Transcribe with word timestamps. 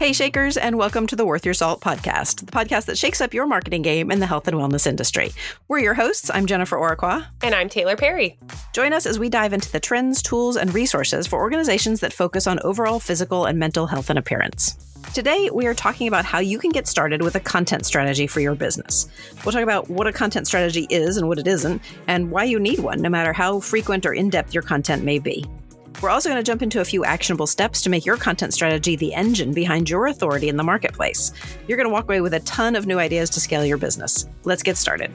Hey, 0.00 0.14
Shakers, 0.14 0.56
and 0.56 0.78
welcome 0.78 1.06
to 1.08 1.14
the 1.14 1.26
Worth 1.26 1.44
Your 1.44 1.52
Salt 1.52 1.82
podcast, 1.82 2.46
the 2.46 2.52
podcast 2.52 2.86
that 2.86 2.96
shakes 2.96 3.20
up 3.20 3.34
your 3.34 3.46
marketing 3.46 3.82
game 3.82 4.10
in 4.10 4.18
the 4.18 4.24
health 4.24 4.48
and 4.48 4.56
wellness 4.56 4.86
industry. 4.86 5.30
We're 5.68 5.80
your 5.80 5.92
hosts. 5.92 6.30
I'm 6.32 6.46
Jennifer 6.46 6.78
Oraqua. 6.78 7.26
And 7.42 7.54
I'm 7.54 7.68
Taylor 7.68 7.96
Perry. 7.96 8.38
Join 8.72 8.94
us 8.94 9.04
as 9.04 9.18
we 9.18 9.28
dive 9.28 9.52
into 9.52 9.70
the 9.70 9.78
trends, 9.78 10.22
tools, 10.22 10.56
and 10.56 10.72
resources 10.72 11.26
for 11.26 11.38
organizations 11.38 12.00
that 12.00 12.14
focus 12.14 12.46
on 12.46 12.60
overall 12.60 12.98
physical 12.98 13.44
and 13.44 13.58
mental 13.58 13.86
health 13.86 14.08
and 14.08 14.18
appearance. 14.18 14.74
Today, 15.12 15.50
we 15.52 15.66
are 15.66 15.74
talking 15.74 16.08
about 16.08 16.24
how 16.24 16.38
you 16.38 16.58
can 16.58 16.70
get 16.70 16.86
started 16.86 17.22
with 17.22 17.34
a 17.34 17.40
content 17.40 17.84
strategy 17.84 18.26
for 18.26 18.40
your 18.40 18.54
business. 18.54 19.06
We'll 19.44 19.52
talk 19.52 19.62
about 19.62 19.90
what 19.90 20.06
a 20.06 20.14
content 20.14 20.46
strategy 20.46 20.86
is 20.88 21.18
and 21.18 21.28
what 21.28 21.38
it 21.38 21.46
isn't, 21.46 21.82
and 22.06 22.30
why 22.30 22.44
you 22.44 22.58
need 22.58 22.78
one, 22.78 23.02
no 23.02 23.10
matter 23.10 23.34
how 23.34 23.60
frequent 23.60 24.06
or 24.06 24.14
in 24.14 24.30
depth 24.30 24.54
your 24.54 24.62
content 24.62 25.04
may 25.04 25.18
be. 25.18 25.44
We're 26.02 26.10
also 26.10 26.28
going 26.30 26.42
to 26.42 26.46
jump 26.50 26.62
into 26.62 26.80
a 26.80 26.84
few 26.84 27.04
actionable 27.04 27.46
steps 27.46 27.82
to 27.82 27.90
make 27.90 28.06
your 28.06 28.16
content 28.16 28.54
strategy 28.54 28.96
the 28.96 29.12
engine 29.12 29.52
behind 29.52 29.90
your 29.90 30.06
authority 30.06 30.48
in 30.48 30.56
the 30.56 30.62
marketplace. 30.62 31.32
You're 31.68 31.76
going 31.76 31.88
to 31.88 31.92
walk 31.92 32.04
away 32.04 32.20
with 32.20 32.32
a 32.34 32.40
ton 32.40 32.74
of 32.74 32.86
new 32.86 32.98
ideas 32.98 33.28
to 33.30 33.40
scale 33.40 33.64
your 33.64 33.76
business. 33.76 34.26
Let's 34.44 34.62
get 34.62 34.76
started. 34.76 35.12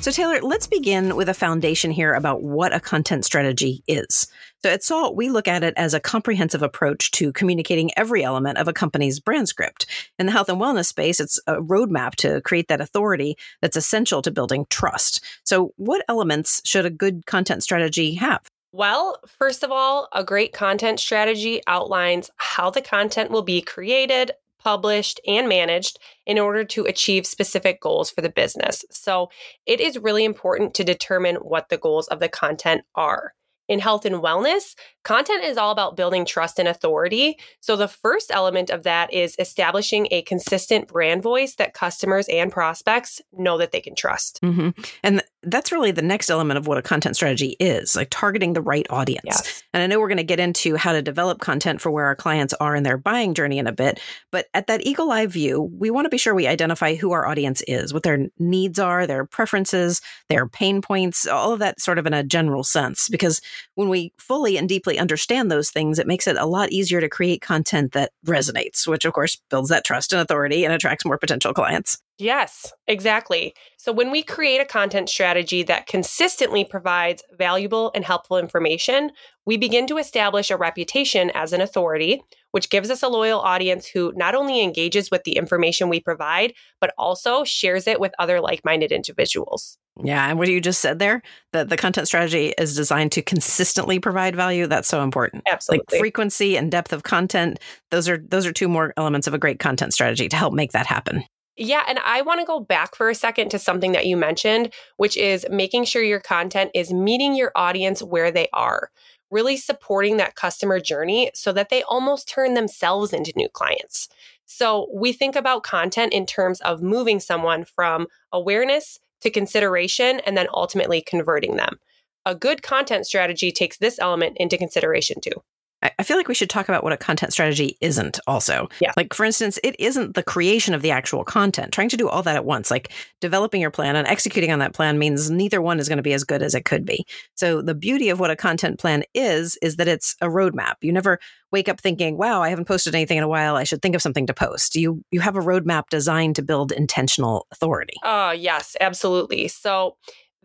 So, 0.00 0.12
Taylor, 0.12 0.40
let's 0.40 0.68
begin 0.68 1.16
with 1.16 1.28
a 1.28 1.34
foundation 1.34 1.90
here 1.90 2.14
about 2.14 2.40
what 2.40 2.72
a 2.72 2.78
content 2.78 3.24
strategy 3.24 3.82
is. 3.88 4.28
So, 4.62 4.70
at 4.70 4.84
SALT, 4.84 5.16
we 5.16 5.28
look 5.28 5.48
at 5.48 5.64
it 5.64 5.74
as 5.76 5.92
a 5.92 5.98
comprehensive 5.98 6.62
approach 6.62 7.10
to 7.12 7.32
communicating 7.32 7.90
every 7.96 8.22
element 8.22 8.58
of 8.58 8.68
a 8.68 8.72
company's 8.72 9.18
brand 9.18 9.48
script. 9.48 9.86
In 10.16 10.26
the 10.26 10.32
health 10.32 10.48
and 10.48 10.60
wellness 10.60 10.86
space, 10.86 11.18
it's 11.18 11.40
a 11.48 11.56
roadmap 11.56 12.14
to 12.16 12.40
create 12.42 12.68
that 12.68 12.80
authority 12.80 13.36
that's 13.60 13.76
essential 13.76 14.22
to 14.22 14.30
building 14.30 14.66
trust. 14.70 15.22
So, 15.42 15.72
what 15.76 16.04
elements 16.08 16.60
should 16.64 16.86
a 16.86 16.90
good 16.90 17.26
content 17.26 17.64
strategy 17.64 18.14
have? 18.14 18.42
Well, 18.72 19.18
first 19.26 19.62
of 19.62 19.70
all, 19.70 20.08
a 20.12 20.22
great 20.22 20.52
content 20.52 21.00
strategy 21.00 21.62
outlines 21.66 22.30
how 22.36 22.70
the 22.70 22.82
content 22.82 23.30
will 23.30 23.42
be 23.42 23.62
created, 23.62 24.32
published, 24.58 25.20
and 25.26 25.48
managed 25.48 25.98
in 26.26 26.38
order 26.38 26.64
to 26.64 26.84
achieve 26.84 27.26
specific 27.26 27.80
goals 27.80 28.10
for 28.10 28.20
the 28.20 28.28
business. 28.28 28.84
So 28.90 29.30
it 29.64 29.80
is 29.80 29.98
really 29.98 30.24
important 30.24 30.74
to 30.74 30.84
determine 30.84 31.36
what 31.36 31.70
the 31.70 31.78
goals 31.78 32.08
of 32.08 32.20
the 32.20 32.28
content 32.28 32.82
are 32.94 33.32
in 33.68 33.78
health 33.78 34.04
and 34.04 34.16
wellness, 34.16 34.74
content 35.04 35.44
is 35.44 35.56
all 35.56 35.70
about 35.70 35.96
building 35.96 36.24
trust 36.24 36.58
and 36.58 36.68
authority. 36.68 37.38
So, 37.60 37.76
the 37.76 37.88
first 37.88 38.30
element 38.32 38.70
of 38.70 38.82
that 38.82 39.12
is 39.12 39.36
establishing 39.38 40.08
a 40.10 40.22
consistent 40.22 40.88
brand 40.88 41.22
voice 41.22 41.54
that 41.56 41.74
customers 41.74 42.26
and 42.28 42.50
prospects 42.50 43.20
know 43.32 43.58
that 43.58 43.72
they 43.72 43.80
can 43.80 43.94
trust. 43.94 44.40
Mm-hmm. 44.42 44.70
And 45.02 45.22
that's 45.42 45.70
really 45.70 45.92
the 45.92 46.02
next 46.02 46.30
element 46.30 46.58
of 46.58 46.66
what 46.66 46.78
a 46.78 46.82
content 46.82 47.16
strategy 47.16 47.56
is 47.60 47.94
like 47.94 48.08
targeting 48.10 48.54
the 48.54 48.60
right 48.60 48.86
audience. 48.90 49.22
Yes. 49.24 49.62
And 49.72 49.82
I 49.82 49.86
know 49.86 50.00
we're 50.00 50.08
going 50.08 50.16
to 50.18 50.24
get 50.24 50.40
into 50.40 50.76
how 50.76 50.92
to 50.92 51.02
develop 51.02 51.40
content 51.40 51.80
for 51.80 51.90
where 51.90 52.06
our 52.06 52.16
clients 52.16 52.54
are 52.54 52.74
in 52.74 52.82
their 52.82 52.98
buying 52.98 53.34
journey 53.34 53.58
in 53.58 53.66
a 53.66 53.72
bit. 53.72 54.00
But 54.32 54.46
at 54.54 54.66
that 54.66 54.84
eagle 54.86 55.10
eye 55.10 55.26
view, 55.26 55.60
we 55.60 55.90
want 55.90 56.06
to 56.06 56.10
be 56.10 56.18
sure 56.18 56.34
we 56.34 56.46
identify 56.46 56.94
who 56.94 57.12
our 57.12 57.26
audience 57.26 57.62
is, 57.68 57.94
what 57.94 58.02
their 58.02 58.26
needs 58.38 58.78
are, 58.78 59.06
their 59.06 59.24
preferences, 59.24 60.00
their 60.28 60.48
pain 60.48 60.82
points, 60.82 61.26
all 61.26 61.52
of 61.52 61.60
that 61.60 61.80
sort 61.80 61.98
of 61.98 62.06
in 62.06 62.14
a 62.14 62.24
general 62.24 62.64
sense. 62.64 63.08
Because 63.08 63.40
when 63.74 63.88
we 63.88 64.12
fully 64.18 64.56
and 64.56 64.68
deeply 64.68 64.98
understand 64.98 65.50
those 65.50 65.70
things, 65.70 65.98
it 65.98 66.06
makes 66.06 66.26
it 66.26 66.36
a 66.36 66.46
lot 66.46 66.72
easier 66.72 67.00
to 67.00 67.08
create 67.08 67.40
content 67.40 67.92
that 67.92 68.12
resonates, 68.26 68.86
which 68.86 69.04
of 69.04 69.12
course 69.12 69.40
builds 69.50 69.68
that 69.68 69.84
trust 69.84 70.12
and 70.12 70.22
authority 70.22 70.64
and 70.64 70.72
attracts 70.72 71.04
more 71.04 71.18
potential 71.18 71.54
clients. 71.54 71.98
Yes, 72.18 72.72
exactly. 72.88 73.54
So 73.76 73.92
when 73.92 74.10
we 74.10 74.24
create 74.24 74.60
a 74.60 74.64
content 74.64 75.08
strategy 75.08 75.62
that 75.62 75.86
consistently 75.86 76.64
provides 76.64 77.22
valuable 77.38 77.92
and 77.94 78.04
helpful 78.04 78.38
information, 78.38 79.12
we 79.46 79.56
begin 79.56 79.86
to 79.86 79.98
establish 79.98 80.50
a 80.50 80.56
reputation 80.56 81.30
as 81.34 81.52
an 81.52 81.60
authority, 81.60 82.20
which 82.50 82.70
gives 82.70 82.90
us 82.90 83.04
a 83.04 83.08
loyal 83.08 83.38
audience 83.40 83.86
who 83.86 84.12
not 84.16 84.34
only 84.34 84.60
engages 84.60 85.12
with 85.12 85.22
the 85.22 85.36
information 85.36 85.88
we 85.88 86.00
provide, 86.00 86.54
but 86.80 86.92
also 86.98 87.44
shares 87.44 87.86
it 87.86 88.00
with 88.00 88.12
other 88.18 88.40
like 88.40 88.64
minded 88.64 88.90
individuals. 88.90 89.78
Yeah. 90.02 90.28
And 90.28 90.38
what 90.38 90.48
you 90.48 90.60
just 90.60 90.80
said 90.80 90.98
there, 90.98 91.22
that 91.52 91.68
the 91.68 91.76
content 91.76 92.06
strategy 92.06 92.54
is 92.58 92.76
designed 92.76 93.12
to 93.12 93.22
consistently 93.22 93.98
provide 93.98 94.36
value. 94.36 94.66
That's 94.66 94.88
so 94.88 95.02
important. 95.02 95.42
Absolutely. 95.46 95.84
Like 95.90 96.00
frequency 96.00 96.56
and 96.56 96.70
depth 96.70 96.92
of 96.92 97.02
content. 97.02 97.58
Those 97.90 98.08
are 98.08 98.18
those 98.18 98.46
are 98.46 98.52
two 98.52 98.68
more 98.68 98.92
elements 98.96 99.26
of 99.26 99.34
a 99.34 99.38
great 99.38 99.58
content 99.58 99.92
strategy 99.92 100.28
to 100.28 100.36
help 100.36 100.54
make 100.54 100.72
that 100.72 100.86
happen. 100.86 101.24
Yeah, 101.60 101.82
and 101.88 101.98
I 102.04 102.22
want 102.22 102.38
to 102.38 102.46
go 102.46 102.60
back 102.60 102.94
for 102.94 103.10
a 103.10 103.16
second 103.16 103.48
to 103.50 103.58
something 103.58 103.90
that 103.90 104.06
you 104.06 104.16
mentioned, 104.16 104.72
which 104.96 105.16
is 105.16 105.44
making 105.50 105.86
sure 105.86 106.02
your 106.02 106.20
content 106.20 106.70
is 106.72 106.92
meeting 106.92 107.34
your 107.34 107.50
audience 107.56 108.00
where 108.00 108.30
they 108.30 108.46
are, 108.52 108.90
really 109.32 109.56
supporting 109.56 110.18
that 110.18 110.36
customer 110.36 110.78
journey 110.78 111.32
so 111.34 111.52
that 111.52 111.68
they 111.68 111.82
almost 111.82 112.28
turn 112.28 112.54
themselves 112.54 113.12
into 113.12 113.32
new 113.34 113.48
clients. 113.48 114.08
So 114.46 114.88
we 114.94 115.12
think 115.12 115.34
about 115.34 115.64
content 115.64 116.12
in 116.12 116.26
terms 116.26 116.60
of 116.60 116.80
moving 116.80 117.18
someone 117.18 117.64
from 117.64 118.06
awareness 118.32 119.00
to 119.20 119.30
consideration 119.30 120.20
and 120.26 120.36
then 120.36 120.46
ultimately 120.52 121.02
converting 121.02 121.56
them. 121.56 121.78
A 122.24 122.34
good 122.34 122.62
content 122.62 123.06
strategy 123.06 123.50
takes 123.50 123.78
this 123.78 123.98
element 123.98 124.36
into 124.38 124.58
consideration 124.58 125.20
too. 125.20 125.42
I 125.80 126.02
feel 126.02 126.16
like 126.16 126.26
we 126.26 126.34
should 126.34 126.50
talk 126.50 126.68
about 126.68 126.82
what 126.82 126.92
a 126.92 126.96
content 126.96 127.32
strategy 127.32 127.76
isn't 127.80 128.18
also. 128.26 128.68
Yeah. 128.80 128.92
Like, 128.96 129.14
for 129.14 129.24
instance, 129.24 129.60
it 129.62 129.76
isn't 129.78 130.14
the 130.14 130.24
creation 130.24 130.74
of 130.74 130.82
the 130.82 130.90
actual 130.90 131.22
content. 131.22 131.72
Trying 131.72 131.88
to 131.90 131.96
do 131.96 132.08
all 132.08 132.22
that 132.24 132.34
at 132.34 132.44
once, 132.44 132.68
like 132.68 132.92
developing 133.20 133.60
your 133.60 133.70
plan 133.70 133.94
and 133.94 134.06
executing 134.08 134.50
on 134.50 134.58
that 134.58 134.74
plan, 134.74 134.98
means 134.98 135.30
neither 135.30 135.62
one 135.62 135.78
is 135.78 135.88
going 135.88 135.98
to 135.98 136.02
be 136.02 136.12
as 136.12 136.24
good 136.24 136.42
as 136.42 136.56
it 136.56 136.64
could 136.64 136.84
be. 136.84 137.06
So, 137.34 137.62
the 137.62 137.76
beauty 137.76 138.08
of 138.08 138.18
what 138.18 138.30
a 138.30 138.36
content 138.36 138.80
plan 138.80 139.04
is, 139.14 139.56
is 139.62 139.76
that 139.76 139.86
it's 139.86 140.16
a 140.20 140.26
roadmap. 140.26 140.74
You 140.80 140.92
never 140.92 141.20
wake 141.52 141.68
up 141.68 141.80
thinking, 141.80 142.18
wow, 142.18 142.42
I 142.42 142.48
haven't 142.48 142.66
posted 142.66 142.94
anything 142.94 143.18
in 143.18 143.24
a 143.24 143.28
while. 143.28 143.54
I 143.54 143.64
should 143.64 143.80
think 143.80 143.94
of 143.94 144.02
something 144.02 144.26
to 144.26 144.34
post. 144.34 144.74
You, 144.74 145.04
you 145.12 145.20
have 145.20 145.36
a 145.36 145.40
roadmap 145.40 145.90
designed 145.90 146.36
to 146.36 146.42
build 146.42 146.72
intentional 146.72 147.46
authority. 147.52 147.94
Oh, 148.02 148.32
yes, 148.32 148.76
absolutely. 148.80 149.46
So, 149.46 149.96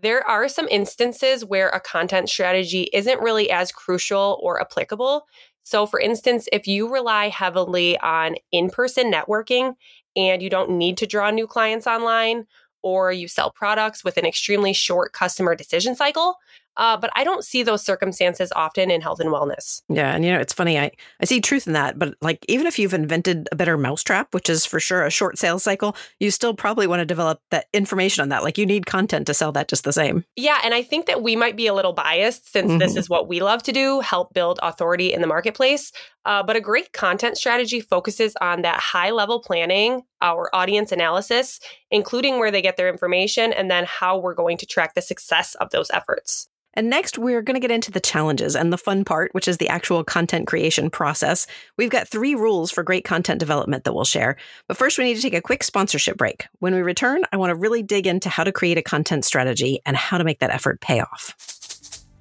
there 0.04 0.26
are 0.28 0.48
some 0.48 0.68
instances 0.70 1.46
where 1.46 1.70
a 1.70 1.80
content 1.80 2.30
strategy 2.30 2.90
isn't 2.94 3.22
really 3.22 3.50
as 3.50 3.72
crucial 3.72 4.40
or 4.44 4.62
applicable. 4.62 5.26
So, 5.64 5.86
for 5.86 6.00
instance, 6.00 6.48
if 6.52 6.68
you 6.68 6.92
rely 6.92 7.30
heavily 7.30 7.98
on 8.00 8.36
in 8.52 8.70
person 8.70 9.12
networking 9.12 9.76
and 10.16 10.42
you 10.42 10.50
don't 10.50 10.72
need 10.72 10.98
to 10.98 11.08
draw 11.08 11.32
new 11.32 11.48
clients 11.48 11.88
online, 11.88 12.46
or 12.84 13.14
you 13.14 13.30
sell 13.30 13.50
products 13.50 14.04
with 14.04 14.18
an 14.18 14.26
extremely 14.26 14.74
short 14.74 15.14
customer 15.14 15.56
decision 15.56 15.96
cycle, 15.96 16.36
uh, 16.78 16.98
but 16.98 17.12
I 17.16 17.24
don't 17.24 17.44
see 17.44 17.64
those 17.64 17.84
circumstances 17.84 18.52
often 18.56 18.90
in 18.90 19.02
health 19.02 19.20
and 19.20 19.30
wellness. 19.30 19.82
Yeah, 19.90 20.16
and 20.16 20.26
you 20.26 20.32
know 20.32 20.40
it's 20.40 20.54
funny. 20.54 20.80
I 20.80 20.92
I 21.22 21.26
see 21.26 21.42
truth 21.42 21.68
in 21.68 21.74
that, 21.74 22.00
but 22.00 22.16
like 22.22 22.46
even 22.48 22.68
if 22.68 22.80
you've 22.80 22.94
invented 22.94 23.48
a 23.52 23.56
better 23.56 23.78
mousetrap, 23.78 24.34
which 24.34 24.50
is 24.50 24.66
for 24.66 24.80
sure 24.80 25.06
a 25.06 25.10
short 25.10 25.38
sales 25.38 25.64
cycle, 25.64 25.96
you 26.20 26.32
still 26.32 26.54
probably 26.54 26.88
want 26.88 27.02
to 27.02 27.06
develop 27.06 27.42
that 27.52 27.68
information 27.74 28.22
on 28.22 28.30
that. 28.30 28.44
Like 28.44 28.58
you 28.58 28.66
need 28.66 28.86
content 28.86 29.28
to 29.28 29.34
sell 29.34 29.52
that 29.52 29.68
just 29.68 29.84
the 29.84 29.94
same. 29.94 30.26
Yeah, 30.36 30.60
and 30.64 30.74
I 30.74 30.82
think 30.82 31.06
that 31.06 31.22
we 31.22 31.36
might 31.36 31.56
be 31.56 31.68
a 31.68 31.74
little 31.74 31.94
biased 31.94 32.52
since 32.52 32.70
mm-hmm. 32.70 32.80
this 32.80 32.96
is 32.96 33.10
what 33.10 33.28
we 33.28 33.42
love 33.42 33.64
to 33.64 33.72
do, 33.72 34.00
help 34.00 34.34
build 34.34 34.60
authority 34.64 35.14
in 35.14 35.22
the 35.22 35.28
marketplace. 35.28 35.92
Uh, 36.26 36.42
but 36.42 36.56
a 36.56 36.62
great 36.62 36.94
content 36.94 37.38
strategy 37.38 37.82
focuses 37.82 38.34
on 38.40 38.62
that 38.62 38.80
high 38.80 39.12
level 39.12 39.42
planning, 39.42 40.04
our 40.22 40.50
audience 40.56 40.92
analysis, 40.92 41.60
including 41.92 42.40
where 42.40 42.52
they 42.52 42.62
get 42.62 42.78
their 42.78 42.90
information, 42.90 43.52
and 43.52 43.70
then 43.70 43.86
how 43.86 44.18
we're 44.18 44.34
going 44.34 44.58
to 44.58 44.66
track 44.66 44.94
the 44.96 45.02
success 45.02 45.56
of 45.56 45.70
those 45.72 45.92
efforts. 45.92 46.48
And 46.76 46.90
next, 46.90 47.18
we're 47.18 47.42
going 47.42 47.56
to 47.56 47.60
get 47.60 47.72
into 47.72 47.92
the 47.92 48.00
challenges 48.00 48.56
and 48.56 48.74
the 48.74 48.78
fun 48.78 49.06
part, 49.06 49.34
which 49.34 49.48
is 49.48 49.58
the 49.58 49.70
actual 49.70 50.04
content 50.04 50.48
creation 50.48 50.90
process. 50.90 51.46
We've 51.78 51.90
got 51.90 52.08
three 52.08 52.34
rules 52.34 52.72
for 52.72 52.84
great 52.84 53.06
content 53.06 53.40
development 53.40 53.84
that 53.84 53.94
we'll 53.94 54.06
share. 54.06 54.38
But 54.68 54.78
first, 54.78 54.98
we 54.98 55.04
need 55.04 55.16
to 55.16 55.22
take 55.22 55.34
a 55.34 55.42
quick 55.42 55.64
sponsorship 55.64 56.18
break. 56.18 56.48
When 56.60 56.74
we 56.74 56.82
return, 56.82 57.24
I 57.32 57.38
want 57.38 57.52
to 57.52 57.56
really 57.56 57.84
dig 57.84 58.08
into 58.08 58.30
how 58.30 58.44
to 58.44 58.52
create 58.52 58.78
a 58.78 58.82
content 58.82 59.26
strategy 59.26 59.82
and 59.86 59.96
how 59.96 60.18
to 60.18 60.24
make 60.24 60.40
that 60.40 60.50
effort 60.50 60.82
pay 60.82 61.00
off. 61.00 61.36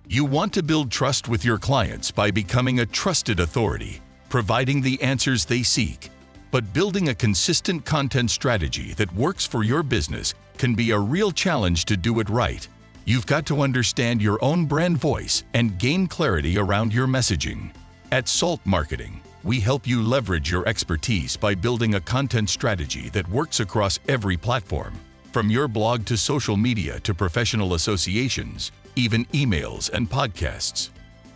You 0.06 0.26
want 0.26 0.52
to 0.54 0.62
build 0.62 0.90
trust 0.90 1.28
with 1.28 1.44
your 1.44 1.56
clients 1.58 2.10
by 2.10 2.30
becoming 2.30 2.80
a 2.80 2.86
trusted 2.86 3.40
authority, 3.40 4.00
providing 4.28 4.82
the 4.82 5.00
answers 5.00 5.46
they 5.46 5.62
seek. 5.62 6.10
But 6.50 6.74
building 6.74 7.08
a 7.08 7.14
consistent 7.14 7.86
content 7.86 8.30
strategy 8.30 8.92
that 8.94 9.14
works 9.14 9.46
for 9.46 9.62
your 9.62 9.82
business 9.82 10.34
can 10.58 10.74
be 10.74 10.90
a 10.90 10.98
real 10.98 11.30
challenge 11.30 11.86
to 11.86 11.96
do 11.96 12.20
it 12.20 12.28
right. 12.28 12.68
You've 13.04 13.26
got 13.26 13.46
to 13.46 13.62
understand 13.62 14.22
your 14.22 14.38
own 14.44 14.66
brand 14.66 14.96
voice 14.96 15.42
and 15.54 15.76
gain 15.76 16.06
clarity 16.06 16.56
around 16.56 16.94
your 16.94 17.08
messaging. 17.08 17.74
At 18.12 18.28
Salt 18.28 18.60
Marketing, 18.64 19.20
we 19.42 19.58
help 19.58 19.88
you 19.88 20.00
leverage 20.02 20.48
your 20.48 20.68
expertise 20.68 21.36
by 21.36 21.56
building 21.56 21.96
a 21.96 22.00
content 22.00 22.48
strategy 22.48 23.08
that 23.08 23.28
works 23.28 23.58
across 23.58 23.98
every 24.06 24.36
platform, 24.36 24.94
from 25.32 25.50
your 25.50 25.66
blog 25.66 26.06
to 26.06 26.16
social 26.16 26.56
media 26.56 27.00
to 27.00 27.12
professional 27.12 27.74
associations, 27.74 28.70
even 28.94 29.24
emails 29.26 29.90
and 29.90 30.08
podcasts. 30.08 30.90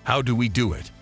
How 0.05 0.23
do 0.23 0.37
we 0.37 0.49
do 0.49 0.73
it? 0.73 0.93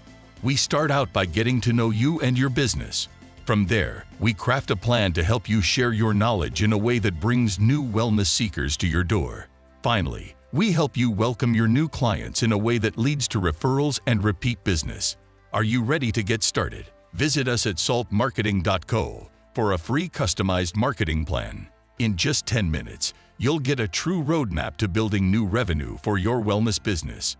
We 0.42 0.56
start 0.56 0.90
out 0.90 1.12
by 1.12 1.26
getting 1.26 1.60
to 1.60 1.74
know 1.74 1.90
you 1.90 2.20
and 2.20 2.38
your 2.38 2.48
business. 2.48 3.08
From 3.44 3.66
there, 3.66 4.06
we 4.18 4.32
craft 4.32 4.70
a 4.70 4.76
plan 4.76 5.12
to 5.12 5.22
help 5.22 5.46
you 5.46 5.60
share 5.60 5.92
your 5.92 6.14
knowledge 6.14 6.62
in 6.62 6.72
a 6.72 6.78
way 6.78 6.98
that 7.00 7.20
brings 7.20 7.60
new 7.60 7.84
wellness 7.84 8.28
seekers 8.28 8.78
to 8.78 8.86
your 8.86 9.04
door. 9.04 9.48
Finally, 9.82 10.33
we 10.54 10.70
help 10.70 10.96
you 10.96 11.10
welcome 11.10 11.52
your 11.52 11.66
new 11.66 11.88
clients 11.88 12.44
in 12.44 12.52
a 12.52 12.56
way 12.56 12.78
that 12.78 12.96
leads 12.96 13.26
to 13.26 13.40
referrals 13.40 13.98
and 14.06 14.22
repeat 14.22 14.62
business. 14.62 15.16
Are 15.52 15.64
you 15.64 15.82
ready 15.82 16.12
to 16.12 16.22
get 16.22 16.44
started? 16.44 16.86
Visit 17.12 17.48
us 17.48 17.66
at 17.66 17.74
saltmarketing.co 17.74 19.30
for 19.52 19.72
a 19.72 19.78
free 19.78 20.08
customized 20.08 20.76
marketing 20.76 21.24
plan. 21.24 21.66
In 21.98 22.14
just 22.14 22.46
10 22.46 22.70
minutes, 22.70 23.14
you'll 23.36 23.58
get 23.58 23.80
a 23.80 23.88
true 23.88 24.22
roadmap 24.22 24.76
to 24.76 24.86
building 24.86 25.28
new 25.28 25.44
revenue 25.44 25.96
for 26.04 26.18
your 26.18 26.40
wellness 26.40 26.80
business. 26.80 27.36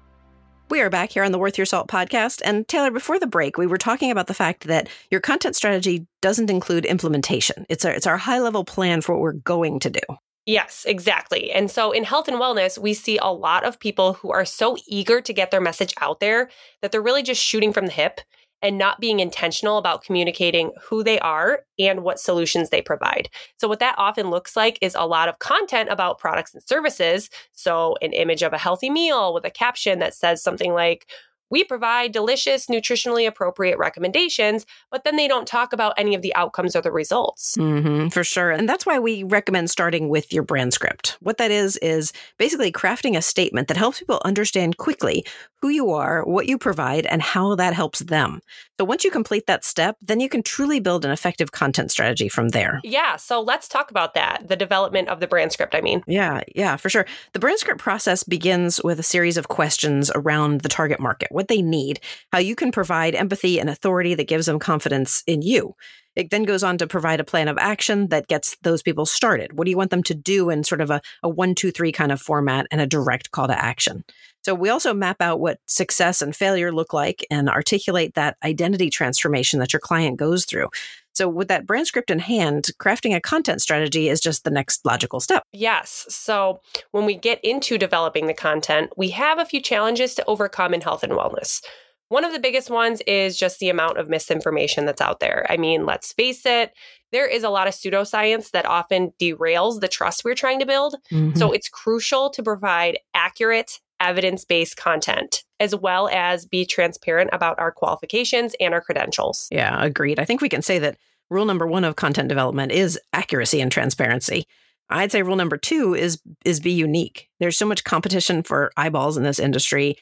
We 0.69 0.81
are 0.81 0.91
back 0.91 1.13
here 1.13 1.23
on 1.23 1.31
the 1.31 1.39
Worth 1.39 1.57
Your 1.57 1.67
Salt 1.67 1.87
podcast. 1.87 2.43
And 2.45 2.67
Taylor, 2.67 2.91
before 2.91 3.21
the 3.21 3.29
break, 3.29 3.57
we 3.57 3.69
were 3.69 3.79
talking 3.79 4.11
about 4.11 4.27
the 4.27 4.35
fact 4.35 4.65
that 4.65 4.89
your 5.13 5.21
content 5.21 5.55
strategy 5.55 6.09
doesn't 6.21 6.51
include 6.51 6.85
implementation. 6.85 7.65
It's 7.69 7.85
our, 7.85 7.93
it's 7.93 8.09
our 8.09 8.17
high 8.17 8.41
level 8.41 8.65
plan 8.65 9.03
for 9.03 9.13
what 9.13 9.21
we're 9.21 9.33
going 9.35 9.79
to 9.81 9.91
do. 9.91 10.01
Yes, 10.47 10.85
exactly. 10.87 11.51
And 11.53 11.71
so 11.71 11.91
in 11.91 12.05
health 12.05 12.29
and 12.29 12.37
wellness, 12.37 12.77
we 12.77 12.93
see 12.93 13.19
a 13.19 13.33
lot 13.33 13.65
of 13.65 13.81
people 13.81 14.15
who 14.15 14.31
are 14.31 14.45
so 14.45 14.77
eager 14.87 15.21
to 15.23 15.33
get 15.33 15.51
their 15.51 15.61
message 15.61 15.95
out 16.03 16.21
there 16.21 16.51
that 16.83 16.93
they're 16.93 17.01
really 17.01 17.23
just 17.23 17.43
shooting 17.43 17.73
from 17.73 17.87
the 17.87 17.93
hip 17.93 18.21
and 18.61 18.77
not 18.79 19.01
being 19.01 19.21
intentional 19.21 19.79
about 19.79 20.05
communicating 20.05 20.73
who 20.83 21.03
they 21.03 21.19
are 21.21 21.61
and 21.79 22.03
what 22.03 22.21
solutions 22.21 22.69
they 22.71 22.83
provide. 22.83 23.29
So, 23.59 23.69
what 23.69 23.81
that 23.81 23.95
often 23.99 24.31
looks 24.31 24.55
like 24.57 24.79
is 24.83 24.95
a 24.95 25.07
lot 25.07 25.29
of 25.29 25.39
content 25.39 25.89
about 25.91 26.19
products 26.19 26.53
and 26.55 26.63
services. 26.63 27.31
So, 27.53 27.97
an 28.03 28.13
image 28.13 28.43
of 28.43 28.53
a 28.53 28.59
healthy 28.59 28.91
meal 28.91 29.33
with 29.35 29.45
a 29.47 29.51
caption 29.51 29.99
that 30.01 30.15
says 30.15 30.43
something 30.43 30.73
like, 30.73 31.07
we 31.51 31.65
provide 31.65 32.13
delicious, 32.13 32.67
nutritionally 32.67 33.27
appropriate 33.27 33.79
recommendations, 33.79 34.67
but 34.91 35.05
then 35.05 35.17
they 35.17 35.29
don't 35.29 35.47
talk 35.47 35.73
about 35.73 35.95
any 35.97 36.15
of 36.15 36.23
the 36.23 36.35
outcomes 36.35 36.75
or 36.75 36.81
the 36.81 36.93
results. 36.93 37.57
Mm-hmm, 37.57 38.09
for 38.09 38.25
sure. 38.25 38.51
And 38.51 38.69
that's 38.69 38.87
why 38.87 38.99
we 38.99 39.23
recommend 39.23 39.71
starting 39.71 40.09
with 40.09 40.33
your 40.33 40.43
brand 40.43 40.73
script. 40.73 41.17
What 41.21 41.39
that 41.39 41.51
is, 41.51 41.77
is 41.79 42.13
basically 42.39 42.73
crafting 42.73 43.17
a 43.17 43.23
statement 43.23 43.69
that 43.69 43.77
helps 43.77 43.99
people 43.99 44.21
understand 44.25 44.77
quickly 44.77 45.25
who 45.65 45.71
you 45.71 45.93
are, 45.93 46.23
what 46.27 46.47
you 46.47 46.59
provide, 46.59 47.07
and 47.07 47.23
how 47.23 47.55
that 47.55 47.73
helps 47.73 48.01
them. 48.01 48.39
So 48.79 48.85
once 48.85 49.03
you 49.03 49.11
complete 49.11 49.47
that 49.47 49.65
step, 49.65 49.97
then 50.03 50.21
you 50.21 50.29
can 50.29 50.43
truly 50.43 50.79
build 50.79 51.07
an 51.07 51.11
effective 51.11 51.53
content 51.53 51.91
strategy 51.91 52.29
from 52.29 52.51
there. 52.51 52.83
Yeah. 52.85 53.17
So 53.17 53.41
let's 53.41 53.67
talk 53.67 53.91
about 53.91 54.13
that 54.13 54.47
the 54.47 54.57
development 54.57 55.09
of 55.09 55.21
the 55.21 55.27
brand 55.27 55.53
script, 55.53 55.75
I 55.75 55.81
mean. 55.81 56.03
Yeah. 56.07 56.43
Yeah, 56.55 56.77
for 56.77 56.91
sure. 56.91 57.07
The 57.33 57.39
brand 57.39 57.61
script 57.61 57.81
process 57.81 58.25
begins 58.25 58.79
with 58.85 59.01
a 59.01 59.03
series 59.03 59.39
of 59.39 59.49
questions 59.49 60.11
around 60.15 60.61
the 60.61 60.69
target 60.69 61.01
market, 61.01 61.29
what 61.33 61.49
they 61.49 61.63
need, 61.63 61.99
how 62.31 62.41
you 62.41 62.55
can 62.55 62.71
provide 62.71 63.15
empathy 63.15 63.59
and 63.59 63.71
authority 63.71 64.15
that 64.17 64.29
gives 64.29 64.45
them 64.45 64.59
confidence 64.59 65.23
in 65.27 65.41
you. 65.41 65.75
It 66.17 66.31
then 66.31 66.45
goes 66.45 66.63
on 66.63 66.79
to 66.79 66.87
provide 66.87 67.21
a 67.21 67.25
plan 67.25 67.49
of 67.49 67.59
action 67.59 68.09
that 68.09 68.29
gets 68.29 68.57
those 68.63 68.83
people 68.83 69.07
started. 69.07 69.59
What 69.59 69.65
do 69.65 69.71
you 69.71 69.77
want 69.77 69.91
them 69.91 70.03
to 70.05 70.15
do 70.15 70.51
in 70.51 70.65
sort 70.65 70.81
of 70.81 70.91
a, 70.91 71.01
a 71.23 71.29
one, 71.29 71.55
two, 71.55 71.71
three 71.71 71.93
kind 71.93 72.13
of 72.13 72.21
format 72.21 72.67
and 72.71 72.81
a 72.81 72.87
direct 72.87 73.31
call 73.31 73.49
to 73.49 73.65
action? 73.65 74.05
So 74.43 74.55
we 74.55 74.69
also 74.69 74.93
map 74.93 75.17
out 75.21 75.41
what 75.41 75.59
success 75.67 76.21
and 76.21 76.37
failure 76.37 76.71
look 76.71 76.93
like 76.93 77.27
and 77.31 77.49
articulate 77.49 78.15
that 78.15 78.37
identity 78.45 78.91
transformation 78.91 79.59
that 79.61 79.73
your 79.73 79.81
client 79.81 80.19
goes 80.19 80.45
through. 80.45 80.69
So, 81.15 81.29
with 81.29 81.47
that 81.47 81.65
brand 81.65 81.87
script 81.87 82.11
in 82.11 82.19
hand, 82.19 82.71
crafting 82.81 83.15
a 83.15 83.21
content 83.21 83.63
strategy 83.63 84.09
is 84.09 84.21
just 84.21 84.43
the 84.43 84.51
next 84.51 84.85
logical 84.85 85.21
step. 85.21 85.45
Yes. 85.53 86.07
So, 86.09 86.61
when 86.91 87.07
we 87.07 87.15
get 87.15 87.39
into 87.45 87.79
developing 87.79 88.27
the 88.27 88.35
content, 88.35 88.91
we 88.97 89.11
have 89.11 89.39
a 89.39 89.45
few 89.45 89.63
challenges 89.63 90.17
to 90.17 90.25
overcome 90.27 90.75
in 90.75 90.81
health 90.81 91.05
and 91.05 91.13
wellness. 91.13 91.63
One 92.09 92.25
of 92.25 92.33
the 92.33 92.39
biggest 92.39 92.71
ones 92.71 93.01
is 93.07 93.39
just 93.39 93.59
the 93.59 93.71
amount 93.71 93.99
of 93.99 94.09
misinformation 94.09 94.85
that's 94.87 95.01
out 95.01 95.21
there. 95.21 95.47
I 95.49 95.57
mean, 95.57 95.87
let's 95.87 96.13
face 96.13 96.45
it, 96.45 96.73
there 97.13 97.27
is 97.27 97.45
a 97.45 97.51
lot 97.51 97.67
of 97.67 97.75
pseudoscience 97.75 98.51
that 98.51 98.67
often 98.67 99.13
derails 99.21 99.81
the 99.81 99.89
trust 99.89 100.25
we're 100.25 100.35
trying 100.35 100.61
to 100.61 100.67
build. 100.67 100.97
Mm-hmm. 101.13 101.39
So 101.39 101.53
it's 101.53 101.69
crucial 101.69 102.31
to 102.31 102.43
provide 102.43 102.99
accurate, 103.15 103.81
evidence 104.01 104.45
based 104.45 104.77
content, 104.77 105.45
as 105.61 105.75
well 105.75 106.09
as 106.09 106.45
be 106.45 106.67
transparent 106.67 107.31
about 107.33 107.59
our 107.59 107.73
qualifications 107.73 108.55
and 108.61 108.75
our 108.75 108.81
credentials. 108.81 109.49
Yeah, 109.51 109.83
agreed. 109.83 110.19
I 110.19 110.25
think 110.25 110.41
we 110.41 110.49
can 110.49 110.63
say 110.63 110.79
that 110.81 110.99
rule 111.31 111.47
number 111.47 111.67
one 111.67 111.85
of 111.85 111.97
content 111.97 112.29
development 112.29 112.73
is 112.73 112.99
accuracy 113.13 113.61
and 113.61 113.73
transparency. 113.73 114.47
I'd 114.91 115.13
say 115.13 115.23
rule 115.23 115.37
number 115.37 115.57
two 115.57 115.95
is 115.95 116.21
is 116.45 116.61
be 116.61 116.73
unique. 116.73 117.31
There's 117.41 117.57
so 117.57 117.67
much 117.67 117.85
competition 117.85 118.43
for 118.43 118.71
eyeballs 118.77 119.17
in 119.17 119.23
this 119.23 119.39
industry 119.39 119.97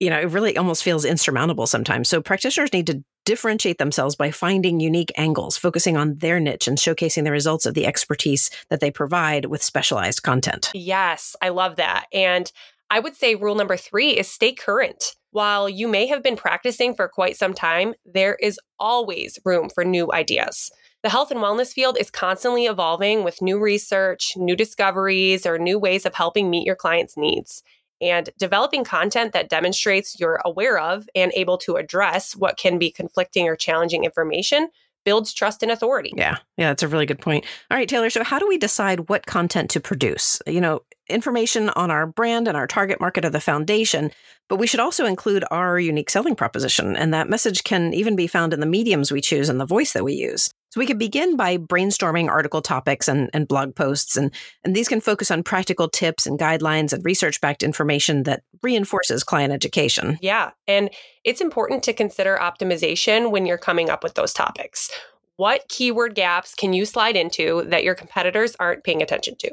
you 0.00 0.08
know, 0.08 0.18
it 0.18 0.30
really 0.30 0.56
almost 0.56 0.82
feels 0.82 1.04
insurmountable 1.04 1.66
sometimes. 1.66 2.08
So 2.08 2.22
practitioners 2.22 2.72
need 2.72 2.86
to 2.86 3.04
differentiate 3.26 3.78
themselves 3.78 4.16
by 4.16 4.30
finding 4.30 4.80
unique 4.80 5.12
angles, 5.16 5.56
focusing 5.56 5.96
on 5.96 6.16
their 6.16 6.40
niche 6.40 6.66
and 6.66 6.78
showcasing 6.78 7.24
the 7.24 7.30
results 7.30 7.66
of 7.66 7.74
the 7.74 7.86
expertise 7.86 8.50
that 8.70 8.80
they 8.80 8.90
provide 8.90 9.44
with 9.44 9.62
specialized 9.62 10.22
content. 10.22 10.70
Yes, 10.74 11.36
I 11.42 11.50
love 11.50 11.76
that. 11.76 12.06
And 12.12 12.50
I 12.88 12.98
would 12.98 13.14
say 13.14 13.34
rule 13.34 13.54
number 13.54 13.76
three 13.76 14.12
is 14.12 14.26
stay 14.26 14.52
current. 14.52 15.14
While 15.32 15.68
you 15.68 15.86
may 15.86 16.06
have 16.06 16.24
been 16.24 16.34
practicing 16.34 16.94
for 16.94 17.06
quite 17.06 17.36
some 17.36 17.54
time, 17.54 17.94
there 18.04 18.34
is 18.36 18.58
always 18.80 19.38
room 19.44 19.68
for 19.68 19.84
new 19.84 20.10
ideas. 20.12 20.72
The 21.02 21.10
health 21.10 21.30
and 21.30 21.40
wellness 21.40 21.72
field 21.72 21.96
is 22.00 22.10
constantly 22.10 22.66
evolving 22.66 23.22
with 23.22 23.40
new 23.40 23.60
research, 23.60 24.32
new 24.36 24.56
discoveries, 24.56 25.46
or 25.46 25.58
new 25.58 25.78
ways 25.78 26.04
of 26.04 26.14
helping 26.14 26.50
meet 26.50 26.66
your 26.66 26.74
clients' 26.74 27.16
needs 27.16 27.62
and 28.00 28.30
developing 28.38 28.84
content 28.84 29.32
that 29.32 29.48
demonstrates 29.48 30.18
you're 30.18 30.40
aware 30.44 30.78
of 30.78 31.08
and 31.14 31.32
able 31.34 31.58
to 31.58 31.76
address 31.76 32.34
what 32.34 32.56
can 32.56 32.78
be 32.78 32.90
conflicting 32.90 33.46
or 33.48 33.56
challenging 33.56 34.04
information 34.04 34.68
builds 35.04 35.32
trust 35.32 35.62
and 35.62 35.72
authority. 35.72 36.12
Yeah. 36.16 36.38
Yeah, 36.56 36.68
that's 36.68 36.82
a 36.82 36.88
really 36.88 37.06
good 37.06 37.20
point. 37.20 37.44
All 37.70 37.76
right, 37.76 37.88
Taylor, 37.88 38.10
so 38.10 38.22
how 38.22 38.38
do 38.38 38.46
we 38.46 38.58
decide 38.58 39.08
what 39.08 39.26
content 39.26 39.70
to 39.70 39.80
produce? 39.80 40.40
You 40.46 40.60
know, 40.60 40.82
information 41.08 41.70
on 41.70 41.90
our 41.90 42.06
brand 42.06 42.48
and 42.48 42.56
our 42.56 42.66
target 42.66 43.00
market 43.00 43.24
are 43.24 43.30
the 43.30 43.40
foundation, 43.40 44.10
but 44.48 44.56
we 44.56 44.66
should 44.66 44.80
also 44.80 45.06
include 45.06 45.44
our 45.50 45.78
unique 45.78 46.10
selling 46.10 46.36
proposition 46.36 46.96
and 46.96 47.14
that 47.14 47.30
message 47.30 47.64
can 47.64 47.94
even 47.94 48.14
be 48.14 48.26
found 48.26 48.52
in 48.52 48.60
the 48.60 48.66
mediums 48.66 49.10
we 49.10 49.20
choose 49.20 49.48
and 49.48 49.60
the 49.60 49.66
voice 49.66 49.92
that 49.92 50.04
we 50.04 50.12
use. 50.12 50.50
So 50.70 50.78
we 50.78 50.86
could 50.86 50.98
begin 50.98 51.36
by 51.36 51.58
brainstorming 51.58 52.28
article 52.28 52.62
topics 52.62 53.08
and, 53.08 53.28
and 53.34 53.48
blog 53.48 53.74
posts, 53.74 54.16
and, 54.16 54.32
and 54.64 54.74
these 54.74 54.88
can 54.88 55.00
focus 55.00 55.30
on 55.30 55.42
practical 55.42 55.88
tips 55.88 56.26
and 56.26 56.38
guidelines 56.38 56.92
and 56.92 57.04
research 57.04 57.40
backed 57.40 57.64
information 57.64 58.22
that 58.22 58.44
reinforces 58.62 59.24
client 59.24 59.52
education. 59.52 60.16
Yeah. 60.22 60.50
And 60.68 60.90
it's 61.24 61.40
important 61.40 61.82
to 61.84 61.92
consider 61.92 62.38
optimization 62.40 63.32
when 63.32 63.46
you're 63.46 63.58
coming 63.58 63.90
up 63.90 64.04
with 64.04 64.14
those 64.14 64.32
topics. 64.32 64.90
What 65.36 65.68
keyword 65.68 66.14
gaps 66.14 66.54
can 66.54 66.72
you 66.72 66.84
slide 66.84 67.16
into 67.16 67.64
that 67.68 67.82
your 67.82 67.94
competitors 67.94 68.54
aren't 68.60 68.84
paying 68.84 69.02
attention 69.02 69.36
to? 69.38 69.50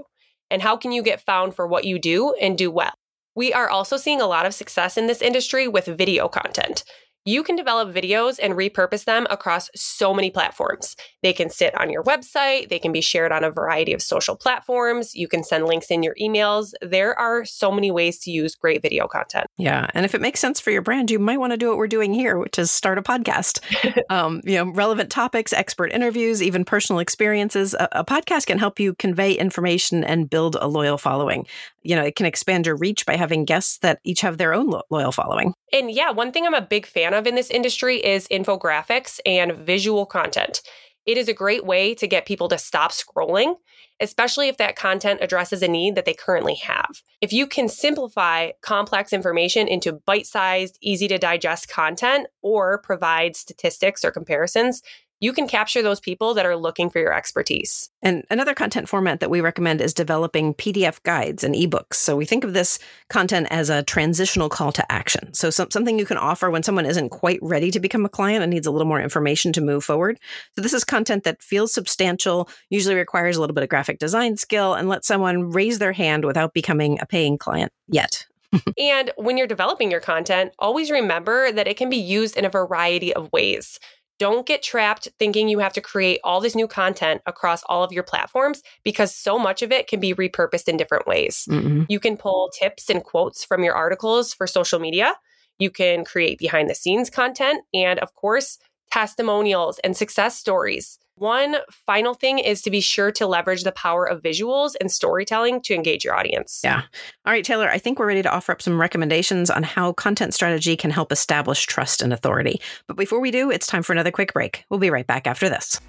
And 0.51 0.61
how 0.61 0.77
can 0.77 0.91
you 0.91 1.01
get 1.01 1.21
found 1.21 1.55
for 1.55 1.65
what 1.65 1.85
you 1.85 1.97
do 1.97 2.33
and 2.39 2.57
do 2.57 2.69
well? 2.69 2.93
We 3.35 3.53
are 3.53 3.69
also 3.69 3.97
seeing 3.97 4.19
a 4.19 4.27
lot 4.27 4.45
of 4.45 4.53
success 4.53 4.97
in 4.97 5.07
this 5.07 5.21
industry 5.21 5.67
with 5.67 5.85
video 5.85 6.27
content. 6.27 6.83
You 7.27 7.43
can 7.43 7.57
develop 7.57 7.93
videos 7.93 8.39
and 8.41 8.53
repurpose 8.53 9.03
them 9.03 9.27
across 9.29 9.69
so 9.75 10.13
many 10.13 10.31
platforms. 10.31 10.95
They 11.23 11.33
can 11.33 11.49
sit 11.49 11.77
on 11.77 11.89
your 11.89 12.01
website, 12.01 12.69
they 12.69 12.79
can 12.79 12.93
be 12.93 13.01
shared 13.01 13.33
on 13.33 13.43
a 13.43 13.51
variety 13.51 13.91
of 13.91 14.01
social 14.01 14.37
platforms, 14.37 15.13
you 15.13 15.27
can 15.27 15.43
send 15.43 15.65
links 15.65 15.91
in 15.91 16.03
your 16.03 16.15
emails. 16.21 16.71
There 16.81 17.19
are 17.19 17.43
so 17.43 17.69
many 17.69 17.91
ways 17.91 18.17
to 18.19 18.31
use 18.31 18.55
great 18.55 18.81
video 18.81 19.09
content. 19.09 19.47
Yeah. 19.57 19.87
And 19.93 20.05
if 20.05 20.15
it 20.15 20.21
makes 20.21 20.39
sense 20.39 20.61
for 20.61 20.71
your 20.71 20.81
brand, 20.81 21.11
you 21.11 21.19
might 21.19 21.37
want 21.37 21.51
to 21.51 21.57
do 21.57 21.67
what 21.67 21.75
we're 21.75 21.87
doing 21.87 22.13
here, 22.13 22.37
which 22.37 22.57
is 22.57 22.71
start 22.71 22.97
a 22.97 23.01
podcast. 23.01 23.59
um, 24.09 24.39
you 24.45 24.55
know, 24.55 24.71
relevant 24.71 25.09
topics, 25.09 25.51
expert 25.51 25.91
interviews, 25.91 26.41
even 26.41 26.63
personal 26.63 26.99
experiences. 26.99 27.73
A, 27.73 27.89
a 27.91 28.05
podcast 28.05 28.45
can 28.45 28.57
help 28.57 28.79
you 28.79 28.93
convey 28.93 29.33
information 29.33 30.01
and 30.01 30.29
build 30.29 30.55
a 30.61 30.67
loyal 30.69 30.97
following. 30.97 31.45
You 31.83 31.97
know, 31.97 32.03
it 32.03 32.15
can 32.15 32.25
expand 32.25 32.65
your 32.65 32.77
reach 32.77 33.05
by 33.05 33.17
having 33.17 33.43
guests 33.43 33.79
that 33.79 33.99
each 34.05 34.21
have 34.21 34.37
their 34.37 34.53
own 34.53 34.67
lo- 34.67 34.83
loyal 34.89 35.11
following. 35.11 35.53
And 35.73 35.91
yeah, 35.91 36.11
one 36.11 36.31
thing 36.31 36.45
I'm 36.45 36.53
a 36.53 36.61
big 36.61 36.85
fan 36.85 37.13
of 37.13 37.27
in 37.27 37.35
this 37.35 37.49
industry 37.49 37.97
is 37.97 38.27
infographics 38.29 39.19
and 39.25 39.53
visual 39.53 40.05
content. 40.05 40.61
It 41.05 41.17
is 41.17 41.29
a 41.29 41.33
great 41.33 41.65
way 41.65 41.95
to 41.95 42.07
get 42.07 42.25
people 42.25 42.49
to 42.49 42.57
stop 42.57 42.91
scrolling, 42.91 43.55
especially 44.01 44.49
if 44.49 44.57
that 44.57 44.75
content 44.75 45.21
addresses 45.21 45.63
a 45.63 45.67
need 45.67 45.95
that 45.95 46.03
they 46.03 46.13
currently 46.13 46.55
have. 46.55 47.01
If 47.21 47.31
you 47.31 47.47
can 47.47 47.69
simplify 47.69 48.51
complex 48.61 49.13
information 49.13 49.69
into 49.69 49.93
bite 49.93 50.27
sized, 50.27 50.77
easy 50.81 51.07
to 51.07 51.17
digest 51.17 51.69
content 51.69 52.27
or 52.41 52.81
provide 52.81 53.37
statistics 53.37 54.03
or 54.03 54.11
comparisons, 54.11 54.81
you 55.19 55.33
can 55.33 55.47
capture 55.47 55.81
those 55.81 55.99
people 55.99 56.33
that 56.35 56.45
are 56.45 56.55
looking 56.55 56.89
for 56.89 56.99
your 56.99 57.13
expertise. 57.13 57.89
And 58.01 58.23
another 58.29 58.53
content 58.53 58.87
format 58.87 59.19
that 59.19 59.29
we 59.29 59.41
recommend 59.41 59.81
is 59.81 59.93
developing 59.93 60.53
PDF 60.53 61.01
guides 61.03 61.43
and 61.43 61.55
ebooks. 61.55 61.95
So 61.95 62.15
we 62.15 62.25
think 62.25 62.43
of 62.43 62.53
this 62.53 62.77
content 63.09 63.47
as 63.49 63.69
a 63.69 63.83
transitional 63.83 64.49
call 64.49 64.71
to 64.73 64.91
action. 64.91 65.33
So 65.33 65.49
some, 65.49 65.71
something 65.71 65.97
you 65.97 66.05
can 66.05 66.17
offer 66.17 66.49
when 66.49 66.63
someone 66.63 66.85
isn't 66.85 67.09
quite 67.09 67.39
ready 67.41 67.71
to 67.71 67.79
become 67.79 68.05
a 68.05 68.09
client 68.09 68.43
and 68.43 68.51
needs 68.51 68.67
a 68.67 68.71
little 68.71 68.87
more 68.87 69.01
information 69.01 69.51
to 69.53 69.61
move 69.61 69.83
forward. 69.83 70.19
So 70.55 70.61
this 70.61 70.73
is 70.73 70.83
content 70.83 71.23
that 71.23 71.41
feels 71.41 71.73
substantial, 71.73 72.49
usually 72.69 72.95
requires 72.95 73.37
a 73.37 73.39
little 73.39 73.55
bit 73.55 73.63
of 73.63 73.69
graphic 73.69 73.99
design 73.99 74.37
skill, 74.37 74.73
and 74.75 74.87
let 74.87 75.05
someone 75.05 75.51
raise 75.51 75.79
their 75.79 75.93
hand 75.93 76.25
without 76.25 76.53
becoming 76.53 76.99
a 77.01 77.05
paying 77.05 77.37
client 77.37 77.71
yet. 77.87 78.27
and 78.77 79.11
when 79.17 79.37
you're 79.37 79.47
developing 79.47 79.91
your 79.91 79.99
content, 79.99 80.53
always 80.59 80.91
remember 80.91 81.51
that 81.51 81.67
it 81.67 81.77
can 81.77 81.89
be 81.89 81.97
used 81.97 82.37
in 82.37 82.45
a 82.45 82.49
variety 82.49 83.13
of 83.13 83.31
ways. 83.31 83.79
Don't 84.19 84.47
get 84.47 84.63
trapped 84.63 85.07
thinking 85.19 85.47
you 85.47 85.59
have 85.59 85.73
to 85.73 85.81
create 85.81 86.19
all 86.23 86.41
this 86.41 86.55
new 86.55 86.67
content 86.67 87.21
across 87.25 87.61
all 87.63 87.83
of 87.83 87.91
your 87.91 88.03
platforms 88.03 88.63
because 88.83 89.13
so 89.13 89.37
much 89.37 89.61
of 89.61 89.71
it 89.71 89.87
can 89.87 89.99
be 89.99 90.13
repurposed 90.13 90.67
in 90.67 90.77
different 90.77 91.05
ways. 91.05 91.45
Mm-hmm. 91.49 91.83
You 91.87 91.99
can 91.99 92.17
pull 92.17 92.49
tips 92.57 92.89
and 92.89 93.03
quotes 93.03 93.45
from 93.45 93.63
your 93.63 93.75
articles 93.75 94.33
for 94.33 94.47
social 94.47 94.79
media. 94.79 95.13
You 95.59 95.69
can 95.69 96.03
create 96.03 96.39
behind 96.39 96.69
the 96.69 96.75
scenes 96.75 97.09
content. 97.09 97.63
And 97.73 97.99
of 97.99 98.15
course, 98.15 98.57
testimonials, 98.91 99.79
and 99.79 99.95
success 99.95 100.37
stories. 100.37 100.97
One 101.17 101.55
final 101.71 102.13
thing 102.13 102.37
is 102.37 102.61
to 102.61 102.69
be 102.69 102.79
sure 102.79 103.11
to 103.13 103.25
leverage 103.25 103.63
the 103.63 103.71
power 103.71 104.05
of 104.05 104.21
visuals 104.21 104.75
and 104.79 104.91
storytelling 104.91 105.63
to 105.63 105.73
engage 105.73 106.05
your 106.05 106.15
audience. 106.15 106.61
Yeah. 106.63 106.83
All 107.25 107.33
right, 107.33 107.43
Taylor, 107.43 107.67
I 107.67 107.79
think 107.79 107.97
we're 107.97 108.05
ready 108.05 108.21
to 108.21 108.31
offer 108.31 108.51
up 108.51 108.61
some 108.61 108.79
recommendations 108.79 109.49
on 109.49 109.63
how 109.63 109.93
content 109.93 110.35
strategy 110.35 110.75
can 110.75 110.91
help 110.91 111.11
establish 111.11 111.65
trust 111.65 112.03
and 112.03 112.13
authority. 112.13 112.61
But 112.85 112.97
before 112.97 113.19
we 113.19 113.31
do, 113.31 113.49
it's 113.49 113.65
time 113.65 113.81
for 113.81 113.93
another 113.93 114.11
quick 114.11 114.31
break. 114.31 114.63
We'll 114.69 114.79
be 114.79 114.91
right 114.91 115.07
back 115.07 115.25
after 115.25 115.49
this. 115.49 115.81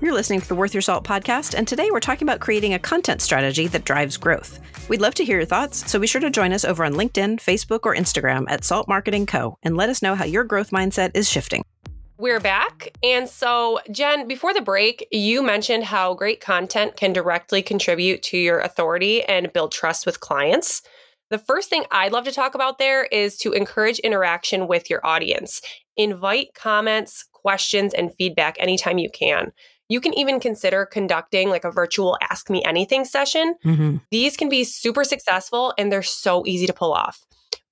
You're 0.00 0.12
listening 0.12 0.40
to 0.40 0.48
the 0.48 0.56
Worth 0.56 0.74
Your 0.74 0.82
Salt 0.82 1.06
podcast, 1.06 1.54
and 1.54 1.68
today 1.68 1.90
we're 1.92 2.00
talking 2.00 2.26
about 2.26 2.40
creating 2.40 2.74
a 2.74 2.78
content 2.80 3.22
strategy 3.22 3.68
that 3.68 3.84
drives 3.84 4.16
growth. 4.16 4.58
We'd 4.88 5.00
love 5.00 5.14
to 5.14 5.24
hear 5.24 5.36
your 5.36 5.46
thoughts, 5.46 5.88
so 5.88 6.00
be 6.00 6.08
sure 6.08 6.20
to 6.20 6.30
join 6.30 6.52
us 6.52 6.64
over 6.64 6.84
on 6.84 6.94
LinkedIn, 6.94 7.36
Facebook, 7.36 7.80
or 7.84 7.94
Instagram 7.94 8.44
at 8.48 8.64
Salt 8.64 8.88
Marketing 8.88 9.24
Co. 9.24 9.56
and 9.62 9.76
let 9.76 9.88
us 9.88 10.02
know 10.02 10.16
how 10.16 10.24
your 10.24 10.42
growth 10.42 10.72
mindset 10.72 11.12
is 11.14 11.30
shifting. 11.30 11.62
We're 12.16 12.40
back. 12.40 12.96
And 13.02 13.28
so, 13.28 13.80
Jen, 13.90 14.28
before 14.28 14.54
the 14.54 14.60
break, 14.60 15.06
you 15.10 15.42
mentioned 15.42 15.84
how 15.84 16.14
great 16.14 16.40
content 16.40 16.96
can 16.96 17.12
directly 17.12 17.60
contribute 17.60 18.22
to 18.24 18.38
your 18.38 18.60
authority 18.60 19.24
and 19.24 19.52
build 19.52 19.72
trust 19.72 20.06
with 20.06 20.20
clients. 20.20 20.82
The 21.30 21.38
first 21.38 21.68
thing 21.70 21.84
I'd 21.90 22.12
love 22.12 22.24
to 22.26 22.32
talk 22.32 22.54
about 22.54 22.78
there 22.78 23.04
is 23.04 23.36
to 23.38 23.52
encourage 23.52 23.98
interaction 23.98 24.68
with 24.68 24.88
your 24.88 25.04
audience. 25.04 25.60
Invite 25.96 26.54
comments, 26.54 27.24
questions, 27.32 27.92
and 27.94 28.14
feedback 28.14 28.56
anytime 28.60 28.98
you 28.98 29.10
can. 29.10 29.52
You 29.88 30.00
can 30.00 30.14
even 30.14 30.38
consider 30.38 30.86
conducting 30.86 31.48
like 31.48 31.64
a 31.64 31.70
virtual 31.70 32.16
Ask 32.22 32.48
Me 32.48 32.62
Anything 32.64 33.04
session. 33.04 33.56
Mm-hmm. 33.64 33.96
These 34.12 34.36
can 34.36 34.48
be 34.48 34.62
super 34.62 35.02
successful 35.02 35.74
and 35.76 35.90
they're 35.90 36.02
so 36.02 36.46
easy 36.46 36.66
to 36.66 36.72
pull 36.72 36.92
off. 36.92 37.24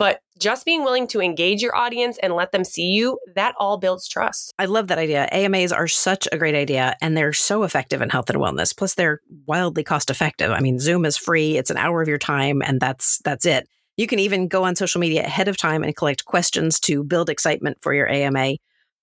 But 0.02 0.18
just 0.36 0.64
being 0.64 0.82
willing 0.82 1.06
to 1.06 1.20
engage 1.20 1.62
your 1.62 1.76
audience 1.76 2.18
and 2.20 2.34
let 2.34 2.50
them 2.50 2.64
see 2.64 2.90
you, 2.90 3.20
that 3.36 3.54
all 3.56 3.78
builds 3.78 4.08
trust. 4.08 4.52
I 4.58 4.64
love 4.64 4.88
that 4.88 4.98
idea. 4.98 5.28
AMAs 5.30 5.70
are 5.70 5.86
such 5.86 6.26
a 6.32 6.38
great 6.38 6.56
idea 6.56 6.96
and 7.00 7.16
they're 7.16 7.32
so 7.32 7.62
effective 7.62 8.02
in 8.02 8.10
health 8.10 8.28
and 8.28 8.40
wellness. 8.40 8.76
Plus 8.76 8.94
they're 8.94 9.20
wildly 9.46 9.84
cost 9.84 10.10
effective. 10.10 10.50
I 10.50 10.58
mean, 10.58 10.80
Zoom 10.80 11.04
is 11.04 11.16
free. 11.16 11.56
It's 11.56 11.70
an 11.70 11.76
hour 11.76 12.02
of 12.02 12.08
your 12.08 12.18
time 12.18 12.62
and 12.62 12.80
that's 12.80 13.18
that's 13.18 13.46
it. 13.46 13.68
You 13.96 14.08
can 14.08 14.18
even 14.18 14.48
go 14.48 14.64
on 14.64 14.74
social 14.74 15.00
media 15.00 15.22
ahead 15.22 15.46
of 15.46 15.56
time 15.56 15.84
and 15.84 15.94
collect 15.94 16.24
questions 16.24 16.80
to 16.80 17.04
build 17.04 17.30
excitement 17.30 17.78
for 17.80 17.94
your 17.94 18.08
AMA. 18.08 18.54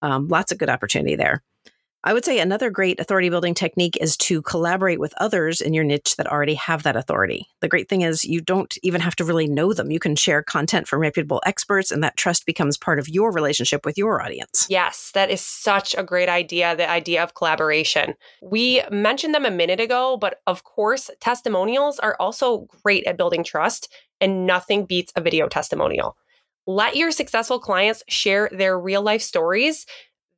Um, 0.02 0.28
lots 0.28 0.52
of 0.52 0.58
good 0.58 0.70
opportunity 0.70 1.16
there. 1.16 1.42
I 2.02 2.14
would 2.14 2.24
say 2.24 2.40
another 2.40 2.70
great 2.70 2.98
authority 3.02 3.30
building 3.30 3.54
technique 3.54 3.98
is 4.00 4.16
to 4.18 4.42
collaborate 4.42 5.02
with 5.02 5.14
others 5.18 5.60
in 5.60 5.74
your 5.74 5.84
niche 5.84 6.16
that 6.16 6.28
already 6.28 6.54
have 6.54 6.84
that 6.84 6.96
authority. 6.96 7.48
The 7.60 7.68
great 7.68 7.90
thing 7.90 8.04
is 8.04 8.24
you 8.24 8.40
don't 8.40 8.74
even 8.84 9.02
have 9.02 9.18
to 9.18 9.26
really 9.26 9.48
know 9.48 9.74
them. 9.74 9.92
You 9.92 10.00
can 10.00 10.16
share 10.16 10.42
content 10.42 10.88
from 10.88 11.02
reputable 11.02 11.42
experts, 11.46 11.92
and 11.92 12.02
that 12.02 12.16
trust 12.16 12.46
becomes 12.46 12.78
part 12.78 13.00
of 13.00 13.10
your 13.10 13.34
relationship 13.34 13.86
with 13.86 13.98
your 13.98 14.22
audience. 14.22 14.66
Yes, 14.70 15.12
that 15.14 15.30
is 15.30 15.42
such 15.42 15.94
a 15.98 16.04
great 16.04 16.30
idea 16.30 16.74
the 16.74 16.90
idea 16.90 17.22
of 17.22 17.34
collaboration. 17.34 18.14
We 18.42 18.82
mentioned 18.90 19.36
them 19.36 19.46
a 19.46 19.52
minute 19.52 19.82
ago, 19.82 20.16
but 20.16 20.40
of 20.48 20.64
course, 20.64 21.10
testimonials 21.20 22.00
are 22.00 22.16
also 22.18 22.68
great 22.82 23.04
at 23.08 23.18
building 23.18 23.44
trust, 23.44 23.92
and 24.22 24.48
nothing 24.48 24.86
beats 24.86 25.12
a 25.18 25.22
video 25.22 25.50
testimonial. 25.50 26.16
Let 26.66 26.96
your 26.96 27.12
successful 27.12 27.60
clients 27.60 28.04
share 28.08 28.48
their 28.52 28.80
real 28.80 29.02
life 29.02 29.24
stories 29.24 29.88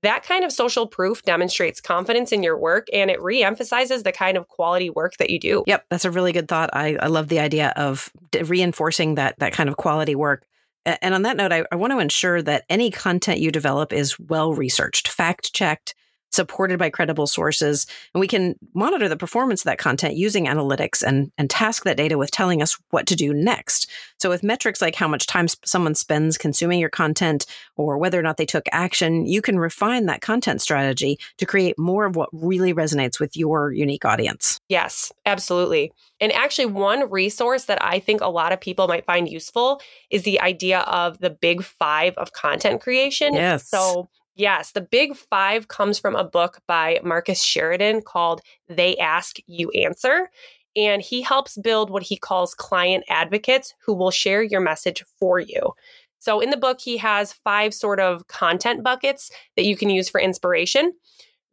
that 0.04 0.24
kind 0.24 0.44
of 0.44 0.52
social 0.52 0.88
proof 0.88 1.22
demonstrates 1.24 1.80
confidence 1.80 2.32
in 2.32 2.44
your 2.44 2.58
work 2.58 2.88
and 2.92 3.12
it 3.12 3.20
reemphasizes 3.20 4.04
the 4.04 4.12
kind 4.12 4.38
of 4.38 4.48
quality 4.48 4.90
work 4.90 5.18
that 5.18 5.30
you 5.30 5.40
do. 5.40 5.64
Yep, 5.68 5.86
that's 5.90 6.06
a 6.06 6.12
really 6.12 6.32
good 6.32 6.48
thought. 6.48 6.70
I, 6.74 6.98
I 7.00 7.08
love 7.08 7.28
the 7.28 7.40
idea 7.40 7.74
of 7.76 8.12
reinforcing 8.46 9.16
that 9.16 9.38
that 9.40 9.54
kind 9.54 9.70
of 9.70 9.78
quality 9.78 10.16
work. 10.16 10.46
And 10.86 11.14
on 11.14 11.22
that 11.24 11.38
note, 11.38 11.52
I, 11.52 11.64
I 11.72 11.76
want 11.76 11.94
to 11.94 12.00
ensure 12.00 12.42
that 12.42 12.66
any 12.68 12.90
content 12.90 13.40
you 13.40 13.52
develop 13.52 13.94
is 13.94 14.20
well 14.20 14.54
researched, 14.54 15.08
fact 15.08 15.54
checked, 15.54 15.94
supported 16.32 16.80
by 16.80 16.90
credible 16.90 17.28
sources. 17.28 17.86
And 18.14 18.20
we 18.20 18.28
can 18.28 18.56
monitor 18.74 19.08
the 19.08 19.18
performance 19.18 19.62
of 19.62 19.66
that 19.66 19.78
content 19.78 20.16
using 20.16 20.46
analytics 20.46 21.04
and, 21.04 21.32
and 21.38 21.50
task 21.50 21.84
that 21.84 21.98
data 21.98 22.18
with 22.18 22.32
telling 22.32 22.62
us 22.62 22.78
what 22.90 23.08
to 23.08 23.16
do 23.16 23.34
next. 23.34 23.90
So, 24.20 24.30
with 24.30 24.44
metrics 24.44 24.82
like 24.82 24.96
how 24.96 25.08
much 25.08 25.28
time 25.28 25.48
someone 25.66 25.96
spends 25.96 26.38
consuming 26.38 26.80
your 26.80 26.90
content 26.90 27.46
or 27.76 27.98
whether 27.98 28.20
or 28.20 28.24
not 28.24 28.38
they 28.38 28.46
took 28.46 28.66
action, 28.72 29.26
you 29.26 29.42
can 29.42 29.60
refine 29.60 30.06
that 30.06 30.22
content 30.22 30.62
strategy 30.62 31.20
to 31.38 31.46
create 31.46 31.78
more 31.78 32.06
of 32.06 32.16
what 32.16 32.30
really 32.32 32.74
resonates 32.74 33.20
with 33.20 33.36
your 33.36 33.72
unique 33.72 34.06
audience. 34.06 34.60
Yes, 34.70 35.12
absolutely. 35.26 35.92
And 36.20 36.32
actually, 36.32 36.68
one 36.68 37.10
resource 37.10 37.66
that 37.66 37.84
I 37.84 38.00
think 38.00 38.22
a 38.22 38.28
lot 38.28 38.52
of 38.52 38.62
people 38.62 38.88
might 38.88 39.06
find 39.06 39.28
useful 39.28 39.82
is 40.10 40.24
the 40.24 40.40
idea 40.40 40.82
of 40.82 41.20
the 41.20 41.32
big 41.32 41.64
five 41.64 42.14
of 42.18 42.32
content 42.32 42.82
creation. 42.82 43.34
Yes. 43.34 43.68
So, 43.68 44.08
Yes, 44.36 44.72
the 44.72 44.82
big 44.82 45.16
five 45.16 45.68
comes 45.68 46.00
from 46.00 46.16
a 46.16 46.24
book 46.24 46.60
by 46.68 47.00
Marcus 47.04 47.44
Sheridan 47.44 48.02
called 48.02 48.42
They 48.70 48.98
Ask, 48.98 49.38
You 49.48 49.70
Answer. 49.72 50.30
And 50.76 51.02
he 51.02 51.22
helps 51.22 51.58
build 51.58 51.90
what 51.90 52.04
he 52.04 52.16
calls 52.16 52.54
client 52.54 53.04
advocates 53.10 53.74
who 53.86 53.94
will 53.94 54.12
share 54.12 54.42
your 54.42 54.62
message 54.62 55.04
for 55.20 55.40
you. 55.40 55.74
So 56.20 56.40
in 56.40 56.50
the 56.50 56.58
book, 56.58 56.80
he 56.80 56.98
has 56.98 57.34
five 57.34 57.74
sort 57.74 58.00
of 58.00 58.28
content 58.28 58.84
buckets 58.84 59.32
that 59.56 59.66
you 59.66 59.76
can 59.76 59.90
use 59.90 60.08
for 60.08 60.22
inspiration. 60.22 60.94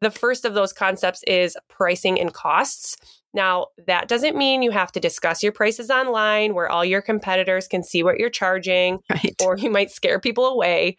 The 0.00 0.10
first 0.10 0.44
of 0.44 0.54
those 0.54 0.72
concepts 0.72 1.24
is 1.24 1.56
pricing 1.68 2.20
and 2.20 2.32
costs. 2.32 2.96
Now, 3.34 3.68
that 3.86 4.08
doesn't 4.08 4.36
mean 4.36 4.62
you 4.62 4.70
have 4.70 4.92
to 4.92 5.00
discuss 5.00 5.42
your 5.42 5.52
prices 5.52 5.90
online 5.90 6.54
where 6.54 6.70
all 6.70 6.84
your 6.84 7.02
competitors 7.02 7.66
can 7.66 7.82
see 7.82 8.02
what 8.02 8.18
you're 8.18 8.30
charging, 8.30 9.00
right. 9.10 9.34
or 9.44 9.56
you 9.56 9.70
might 9.70 9.90
scare 9.90 10.20
people 10.20 10.46
away. 10.46 10.96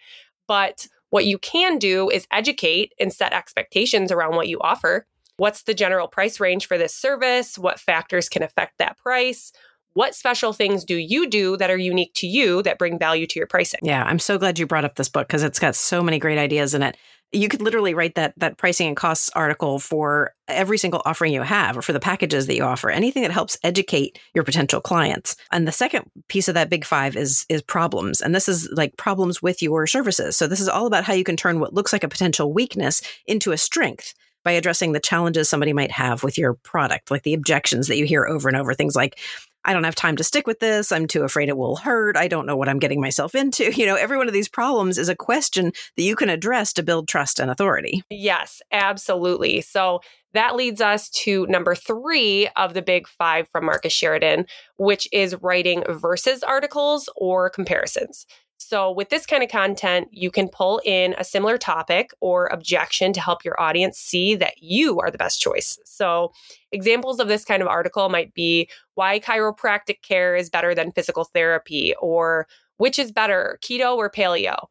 But 0.48 0.88
what 1.10 1.26
you 1.26 1.38
can 1.38 1.78
do 1.78 2.10
is 2.10 2.28
educate 2.32 2.94
and 3.00 3.12
set 3.12 3.34
expectations 3.34 4.12
around 4.12 4.36
what 4.36 4.48
you 4.48 4.60
offer. 4.62 5.06
What's 5.38 5.64
the 5.64 5.74
general 5.74 6.08
price 6.08 6.40
range 6.40 6.68
for 6.68 6.78
this 6.78 6.94
service? 6.94 7.58
What 7.58 7.80
factors 7.80 8.30
can 8.30 8.44
affect 8.44 8.78
that 8.78 8.98
price? 8.98 9.52
What 9.94 10.14
special 10.14 10.54
things 10.54 10.86
do 10.86 10.96
you 10.96 11.28
do 11.28 11.58
that 11.58 11.72
are 11.72 11.78
unique 11.78 12.14
to 12.16 12.28
you 12.28 12.62
that 12.64 12.78
bring 12.78 13.00
value 13.00 13.26
to 13.26 13.40
your 13.40 13.48
pricing? 13.48 13.80
Yeah, 13.82 14.04
I'm 14.04 14.20
so 14.20 14.38
glad 14.38 14.60
you 14.60 14.68
brought 14.68 14.86
up 14.86 14.96
this 14.96 15.10
book 15.10 15.28
because 15.28 15.44
it's 15.44 15.60
got 15.60 15.76
so 15.76 16.04
many 16.04 16.20
great 16.20 16.38
ideas 16.38 16.74
in 16.74 16.84
it 16.84 16.96
you 17.32 17.48
could 17.48 17.62
literally 17.62 17.94
write 17.94 18.16
that 18.16 18.34
that 18.38 18.58
pricing 18.58 18.88
and 18.88 18.98
costs 18.98 19.30
article 19.36 19.80
for 19.80 20.34
every 20.48 20.78
single 20.78 21.02
offering 21.06 21.32
you 21.32 21.44
have 21.44 21.78
or 21.78 21.82
for 21.82 21.94
the 21.94 22.00
packages 22.00 22.48
that 22.48 22.56
you 22.56 22.64
offer 22.64 22.90
anything 22.90 23.22
that 23.22 23.32
helps 23.32 23.58
educate 23.64 24.18
your 24.34 24.44
potential 24.44 24.82
clients. 24.82 25.36
And 25.52 25.68
the 25.68 25.72
second 25.72 26.10
piece 26.28 26.48
of 26.48 26.56
that 26.56 26.70
big 26.70 26.86
five 26.86 27.16
is 27.16 27.46
is 27.50 27.62
problems. 27.62 28.22
And 28.22 28.34
this 28.34 28.50
is 28.50 28.70
like 28.72 28.98
problems 28.98 29.42
with 29.42 29.62
your 29.62 29.86
services. 29.86 30.38
So 30.38 30.48
this 30.48 30.60
is 30.60 30.70
all 30.70 30.88
about 30.88 31.04
how 31.04 31.14
you 31.14 31.24
can 31.24 31.38
turn 31.38 31.60
what 31.60 31.74
looks 31.74 31.94
like 31.94 32.04
a 32.04 32.10
potential 32.10 32.52
weakness 32.52 33.02
into 33.28 33.52
a 33.52 33.58
strength 33.58 34.14
by 34.50 34.54
addressing 34.54 34.94
the 34.94 35.00
challenges 35.00 35.48
somebody 35.48 35.74
might 35.74 35.92
have 35.92 36.24
with 36.24 36.36
your 36.36 36.56
product 36.56 37.12
like 37.12 37.22
the 37.22 37.36
objections 37.36 37.86
that 37.86 37.98
you 37.98 38.06
hear 38.06 38.26
over 38.26 38.50
and 38.50 38.58
over 38.58 38.74
things 38.74 38.96
like 38.96 39.20
I 39.64 39.74
don't 39.74 39.84
have 39.84 39.94
time 39.94 40.16
to 40.16 40.24
stick 40.24 40.48
with 40.48 40.60
this. 40.60 40.92
I'm 40.92 41.06
too 41.06 41.22
afraid 41.22 41.50
it 41.50 41.58
will 41.58 41.76
hurt. 41.76 42.18
I 42.18 42.28
don't 42.28 42.48
know 42.48 42.56
what 42.56 42.68
I'm 42.68 42.80
getting 42.80 43.00
myself 43.00 43.36
into. 43.36 43.72
You 43.80 43.86
know, 43.86 43.96
every 43.96 44.18
one 44.18 44.28
of 44.28 44.34
these 44.34 44.50
problems 44.50 44.98
is 44.98 45.08
a 45.08 45.16
question 45.16 45.72
that 45.98 46.04
you 46.04 46.16
can 46.16 46.30
address 46.30 46.74
to 46.74 46.84
build 46.84 47.08
trust 47.08 47.40
and 47.40 47.52
authority. 47.52 48.02
Yes, 48.10 48.62
absolutely. 48.72 49.62
So 49.62 50.00
that 50.34 50.56
leads 50.56 50.82
us 50.82 51.10
to 51.10 51.46
number 51.48 51.76
three 51.76 52.48
of 52.56 52.74
the 52.74 52.82
big 52.82 53.08
five 53.08 53.48
from 53.50 53.66
Marcus 53.66 53.94
Sheridan, 53.94 54.48
which 54.78 55.08
is 55.12 55.36
writing 55.42 55.84
versus 55.88 56.42
articles 56.42 57.08
or 57.16 57.52
comparisons. 57.52 58.26
So, 58.62 58.92
with 58.92 59.10
this 59.10 59.26
kind 59.26 59.42
of 59.42 59.50
content, 59.50 60.10
you 60.12 60.30
can 60.30 60.50
pull 60.50 60.82
in 60.84 61.16
a 61.18 61.24
similar 61.24 61.58
topic 61.58 62.12
or 62.20 62.48
objection 62.48 63.14
to 63.14 63.22
help 63.22 63.46
your 63.46 63.60
audience 63.60 63.98
see 63.98 64.36
that 64.36 64.62
you 64.62 65.00
are 65.00 65.10
the 65.10 65.18
best 65.18 65.40
choice. 65.40 65.80
So, 65.86 66.34
examples 66.74 67.22
of 67.22 67.30
this 67.30 67.46
kind 67.46 67.62
of 67.62 67.70
article 67.70 68.10
might 68.10 68.34
be 68.34 68.70
why 68.96 69.22
chiropractic 69.22 70.02
care 70.02 70.36
is 70.36 70.50
better 70.50 70.76
than 70.76 70.92
physical 70.92 71.24
therapy, 71.24 71.96
or 72.02 72.48
which 72.76 73.00
is 73.00 73.14
better, 73.14 73.58
keto 73.62 73.96
or 73.96 74.10
paleo. 74.10 74.68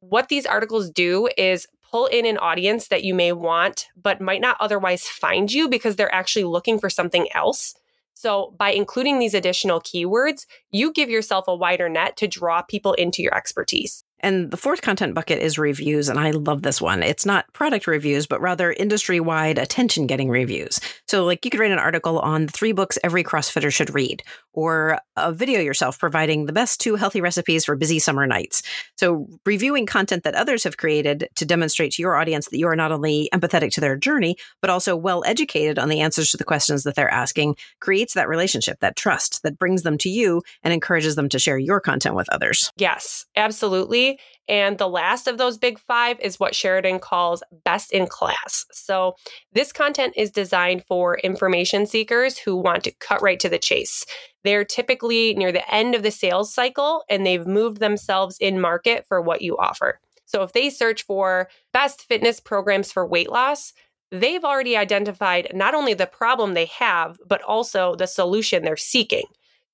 What 0.00 0.30
these 0.30 0.46
articles 0.46 0.88
do 0.88 1.28
is 1.36 1.66
pull 1.90 2.06
in 2.06 2.24
an 2.24 2.38
audience 2.38 2.88
that 2.88 3.04
you 3.04 3.14
may 3.14 3.32
want, 3.32 3.88
but 4.00 4.18
might 4.18 4.40
not 4.40 4.56
otherwise 4.60 5.06
find 5.06 5.52
you 5.52 5.68
because 5.68 5.96
they're 5.96 6.14
actually 6.14 6.44
looking 6.44 6.78
for 6.78 6.88
something 6.88 7.28
else. 7.34 7.74
So, 8.18 8.54
by 8.58 8.70
including 8.70 9.18
these 9.18 9.34
additional 9.34 9.78
keywords, 9.78 10.46
you 10.70 10.90
give 10.90 11.10
yourself 11.10 11.44
a 11.48 11.54
wider 11.54 11.90
net 11.90 12.16
to 12.16 12.26
draw 12.26 12.62
people 12.62 12.94
into 12.94 13.20
your 13.22 13.34
expertise. 13.34 14.05
And 14.20 14.50
the 14.50 14.56
fourth 14.56 14.82
content 14.82 15.14
bucket 15.14 15.40
is 15.40 15.58
reviews. 15.58 16.08
And 16.08 16.18
I 16.18 16.30
love 16.30 16.62
this 16.62 16.80
one. 16.80 17.02
It's 17.02 17.26
not 17.26 17.52
product 17.52 17.86
reviews, 17.86 18.26
but 18.26 18.40
rather 18.40 18.72
industry 18.72 19.20
wide 19.20 19.58
attention 19.58 20.06
getting 20.06 20.30
reviews. 20.30 20.80
So, 21.06 21.24
like, 21.24 21.44
you 21.44 21.50
could 21.50 21.60
write 21.60 21.70
an 21.70 21.78
article 21.78 22.18
on 22.18 22.48
three 22.48 22.72
books 22.72 22.98
every 23.04 23.22
CrossFitter 23.22 23.72
should 23.72 23.94
read, 23.94 24.22
or 24.52 24.98
a 25.16 25.32
video 25.32 25.60
yourself 25.60 25.98
providing 25.98 26.46
the 26.46 26.52
best 26.52 26.80
two 26.80 26.96
healthy 26.96 27.20
recipes 27.20 27.64
for 27.64 27.76
busy 27.76 27.98
summer 27.98 28.26
nights. 28.26 28.62
So, 28.96 29.28
reviewing 29.44 29.86
content 29.86 30.24
that 30.24 30.34
others 30.34 30.64
have 30.64 30.76
created 30.78 31.28
to 31.34 31.44
demonstrate 31.44 31.92
to 31.92 32.02
your 32.02 32.16
audience 32.16 32.48
that 32.48 32.58
you 32.58 32.68
are 32.68 32.76
not 32.76 32.92
only 32.92 33.28
empathetic 33.34 33.72
to 33.72 33.80
their 33.80 33.96
journey, 33.96 34.36
but 34.62 34.70
also 34.70 34.96
well 34.96 35.22
educated 35.26 35.78
on 35.78 35.88
the 35.88 36.00
answers 36.00 36.30
to 36.30 36.36
the 36.36 36.44
questions 36.44 36.84
that 36.84 36.94
they're 36.94 37.12
asking 37.12 37.56
creates 37.80 38.14
that 38.14 38.28
relationship, 38.28 38.80
that 38.80 38.96
trust 38.96 39.42
that 39.42 39.58
brings 39.58 39.82
them 39.82 39.98
to 39.98 40.08
you 40.08 40.42
and 40.62 40.72
encourages 40.72 41.16
them 41.16 41.28
to 41.28 41.38
share 41.38 41.58
your 41.58 41.80
content 41.80 42.14
with 42.14 42.28
others. 42.30 42.72
Yes, 42.76 43.26
absolutely 43.36 44.05
And 44.48 44.78
the 44.78 44.88
last 44.88 45.26
of 45.26 45.38
those 45.38 45.58
big 45.58 45.78
five 45.78 46.18
is 46.20 46.38
what 46.38 46.54
Sheridan 46.54 47.00
calls 47.00 47.42
best 47.64 47.92
in 47.92 48.06
class. 48.06 48.64
So, 48.72 49.16
this 49.52 49.72
content 49.72 50.14
is 50.16 50.30
designed 50.30 50.84
for 50.84 51.18
information 51.18 51.86
seekers 51.86 52.38
who 52.38 52.56
want 52.56 52.84
to 52.84 52.92
cut 52.92 53.22
right 53.22 53.40
to 53.40 53.48
the 53.48 53.58
chase. 53.58 54.06
They're 54.44 54.64
typically 54.64 55.34
near 55.34 55.52
the 55.52 55.68
end 55.72 55.94
of 55.94 56.02
the 56.02 56.10
sales 56.10 56.52
cycle 56.52 57.02
and 57.08 57.26
they've 57.26 57.46
moved 57.46 57.80
themselves 57.80 58.36
in 58.38 58.60
market 58.60 59.06
for 59.08 59.20
what 59.20 59.42
you 59.42 59.56
offer. 59.56 60.00
So, 60.26 60.42
if 60.42 60.52
they 60.52 60.70
search 60.70 61.02
for 61.04 61.48
best 61.72 62.06
fitness 62.06 62.40
programs 62.40 62.92
for 62.92 63.06
weight 63.06 63.30
loss, 63.30 63.72
they've 64.10 64.44
already 64.44 64.76
identified 64.76 65.50
not 65.54 65.74
only 65.74 65.94
the 65.94 66.06
problem 66.06 66.54
they 66.54 66.66
have, 66.66 67.18
but 67.26 67.42
also 67.42 67.94
the 67.96 68.06
solution 68.06 68.62
they're 68.62 68.76
seeking. 68.76 69.26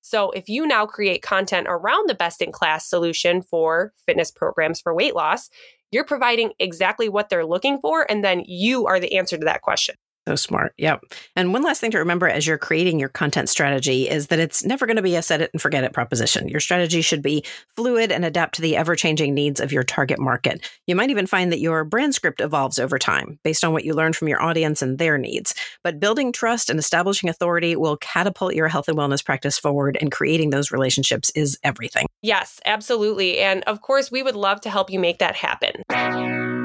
So 0.03 0.31
if 0.31 0.49
you 0.49 0.67
now 0.67 0.85
create 0.85 1.21
content 1.21 1.65
around 1.69 2.09
the 2.09 2.13
best 2.13 2.41
in 2.41 2.51
class 2.51 2.85
solution 2.85 3.41
for 3.41 3.93
fitness 4.05 4.31
programs 4.31 4.81
for 4.81 4.93
weight 4.93 5.15
loss, 5.15 5.49
you're 5.91 6.03
providing 6.03 6.51
exactly 6.59 7.07
what 7.07 7.29
they're 7.29 7.45
looking 7.45 7.79
for. 7.79 8.05
And 8.11 8.23
then 8.23 8.43
you 8.45 8.85
are 8.85 8.99
the 8.99 9.17
answer 9.17 9.37
to 9.37 9.45
that 9.45 9.61
question. 9.61 9.95
So 10.25 10.35
smart. 10.35 10.73
Yep. 10.77 11.01
And 11.35 11.51
one 11.51 11.63
last 11.63 11.81
thing 11.81 11.91
to 11.91 11.99
remember 11.99 12.29
as 12.29 12.47
you're 12.47 12.57
creating 12.57 12.97
your 12.97 13.09
content 13.09 13.49
strategy 13.49 14.07
is 14.07 14.27
that 14.27 14.39
it's 14.39 14.63
never 14.63 14.85
going 14.85 14.95
to 14.95 15.01
be 15.01 15.17
a 15.17 15.21
set 15.21 15.41
it 15.41 15.49
and 15.51 15.61
forget 15.61 15.83
it 15.83 15.91
proposition. 15.91 16.47
Your 16.47 16.61
strategy 16.61 17.01
should 17.01 17.21
be 17.21 17.43
fluid 17.75 18.09
and 18.09 18.23
adapt 18.23 18.55
to 18.55 18.61
the 18.61 18.77
ever 18.77 18.95
changing 18.95 19.33
needs 19.33 19.59
of 19.59 19.73
your 19.73 19.83
target 19.83 20.19
market. 20.19 20.65
You 20.87 20.95
might 20.95 21.09
even 21.09 21.27
find 21.27 21.51
that 21.51 21.59
your 21.59 21.83
brand 21.83 22.15
script 22.15 22.39
evolves 22.39 22.79
over 22.79 22.97
time 22.97 23.37
based 23.43 23.65
on 23.65 23.73
what 23.73 23.83
you 23.83 23.93
learn 23.93 24.13
from 24.13 24.29
your 24.29 24.41
audience 24.41 24.81
and 24.81 24.97
their 24.97 25.17
needs. 25.17 25.53
But 25.83 25.99
building 25.99 26.31
trust 26.31 26.69
and 26.69 26.79
establishing 26.79 27.29
authority 27.29 27.75
will 27.75 27.97
catapult 27.97 28.55
your 28.55 28.69
health 28.69 28.87
and 28.87 28.97
wellness 28.97 29.25
practice 29.25 29.57
forward, 29.57 29.97
and 29.99 30.09
creating 30.09 30.51
those 30.51 30.71
relationships 30.71 31.31
is 31.35 31.59
everything. 31.63 32.05
Yes, 32.21 32.61
absolutely. 32.65 33.39
And 33.39 33.63
of 33.63 33.81
course, 33.81 34.09
we 34.09 34.23
would 34.23 34.37
love 34.37 34.61
to 34.61 34.69
help 34.69 34.89
you 34.89 34.99
make 34.99 35.19
that 35.19 35.35
happen. 35.35 36.62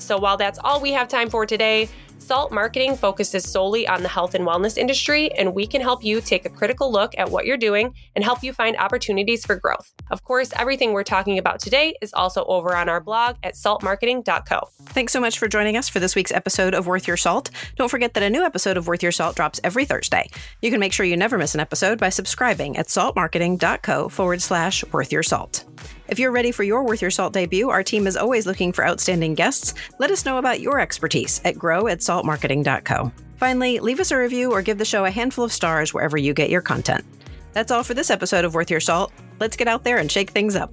So 0.00 0.18
while 0.18 0.36
that's 0.36 0.58
all 0.62 0.80
we 0.80 0.92
have 0.92 1.08
time 1.08 1.30
for 1.30 1.46
today, 1.46 1.88
Salt 2.20 2.52
Marketing 2.52 2.96
focuses 2.96 3.50
solely 3.50 3.88
on 3.88 4.02
the 4.02 4.08
health 4.08 4.34
and 4.34 4.46
wellness 4.46 4.76
industry, 4.76 5.32
and 5.32 5.54
we 5.54 5.66
can 5.66 5.80
help 5.80 6.04
you 6.04 6.20
take 6.20 6.44
a 6.44 6.50
critical 6.50 6.92
look 6.92 7.12
at 7.18 7.30
what 7.30 7.46
you're 7.46 7.56
doing 7.56 7.94
and 8.14 8.22
help 8.22 8.42
you 8.42 8.52
find 8.52 8.76
opportunities 8.76 9.44
for 9.44 9.56
growth. 9.56 9.92
Of 10.10 10.22
course, 10.22 10.52
everything 10.56 10.92
we're 10.92 11.02
talking 11.02 11.38
about 11.38 11.60
today 11.60 11.94
is 12.02 12.12
also 12.12 12.44
over 12.44 12.76
on 12.76 12.88
our 12.88 13.00
blog 13.00 13.36
at 13.42 13.54
saltmarketing.co. 13.54 14.68
Thanks 14.90 15.12
so 15.12 15.20
much 15.20 15.38
for 15.38 15.48
joining 15.48 15.76
us 15.76 15.88
for 15.88 15.98
this 15.98 16.14
week's 16.14 16.32
episode 16.32 16.74
of 16.74 16.86
Worth 16.86 17.08
Your 17.08 17.16
Salt. 17.16 17.50
Don't 17.76 17.90
forget 17.90 18.14
that 18.14 18.22
a 18.22 18.30
new 18.30 18.44
episode 18.44 18.76
of 18.76 18.86
Worth 18.86 19.02
Your 19.02 19.12
Salt 19.12 19.34
drops 19.34 19.60
every 19.64 19.84
Thursday. 19.84 20.28
You 20.62 20.70
can 20.70 20.78
make 20.78 20.92
sure 20.92 21.06
you 21.06 21.16
never 21.16 21.38
miss 21.38 21.54
an 21.54 21.60
episode 21.60 21.98
by 21.98 22.10
subscribing 22.10 22.76
at 22.76 22.88
saltmarketing.co 22.88 24.08
forward 24.08 24.42
slash 24.42 24.84
worth 24.92 25.10
your 25.10 25.22
salt. 25.22 25.64
If 26.10 26.18
you're 26.18 26.32
ready 26.32 26.50
for 26.50 26.64
your 26.64 26.82
Worth 26.82 27.02
Your 27.02 27.12
Salt 27.12 27.32
debut, 27.34 27.70
our 27.70 27.84
team 27.84 28.08
is 28.08 28.16
always 28.16 28.44
looking 28.44 28.72
for 28.72 28.84
outstanding 28.84 29.36
guests. 29.36 29.74
Let 30.00 30.10
us 30.10 30.24
know 30.24 30.38
about 30.38 30.58
your 30.58 30.80
expertise 30.80 31.40
at 31.44 31.56
grow 31.56 31.86
at 31.86 32.00
saltmarketing.co. 32.00 33.12
Finally, 33.36 33.78
leave 33.78 34.00
us 34.00 34.10
a 34.10 34.18
review 34.18 34.50
or 34.50 34.60
give 34.60 34.76
the 34.76 34.84
show 34.84 35.04
a 35.04 35.10
handful 35.10 35.44
of 35.44 35.52
stars 35.52 35.94
wherever 35.94 36.18
you 36.18 36.34
get 36.34 36.50
your 36.50 36.62
content. 36.62 37.04
That's 37.52 37.70
all 37.70 37.84
for 37.84 37.94
this 37.94 38.10
episode 38.10 38.44
of 38.44 38.54
Worth 38.54 38.72
Your 38.72 38.80
Salt. 38.80 39.12
Let's 39.38 39.56
get 39.56 39.68
out 39.68 39.84
there 39.84 39.98
and 39.98 40.10
shake 40.10 40.30
things 40.30 40.56
up. 40.56 40.72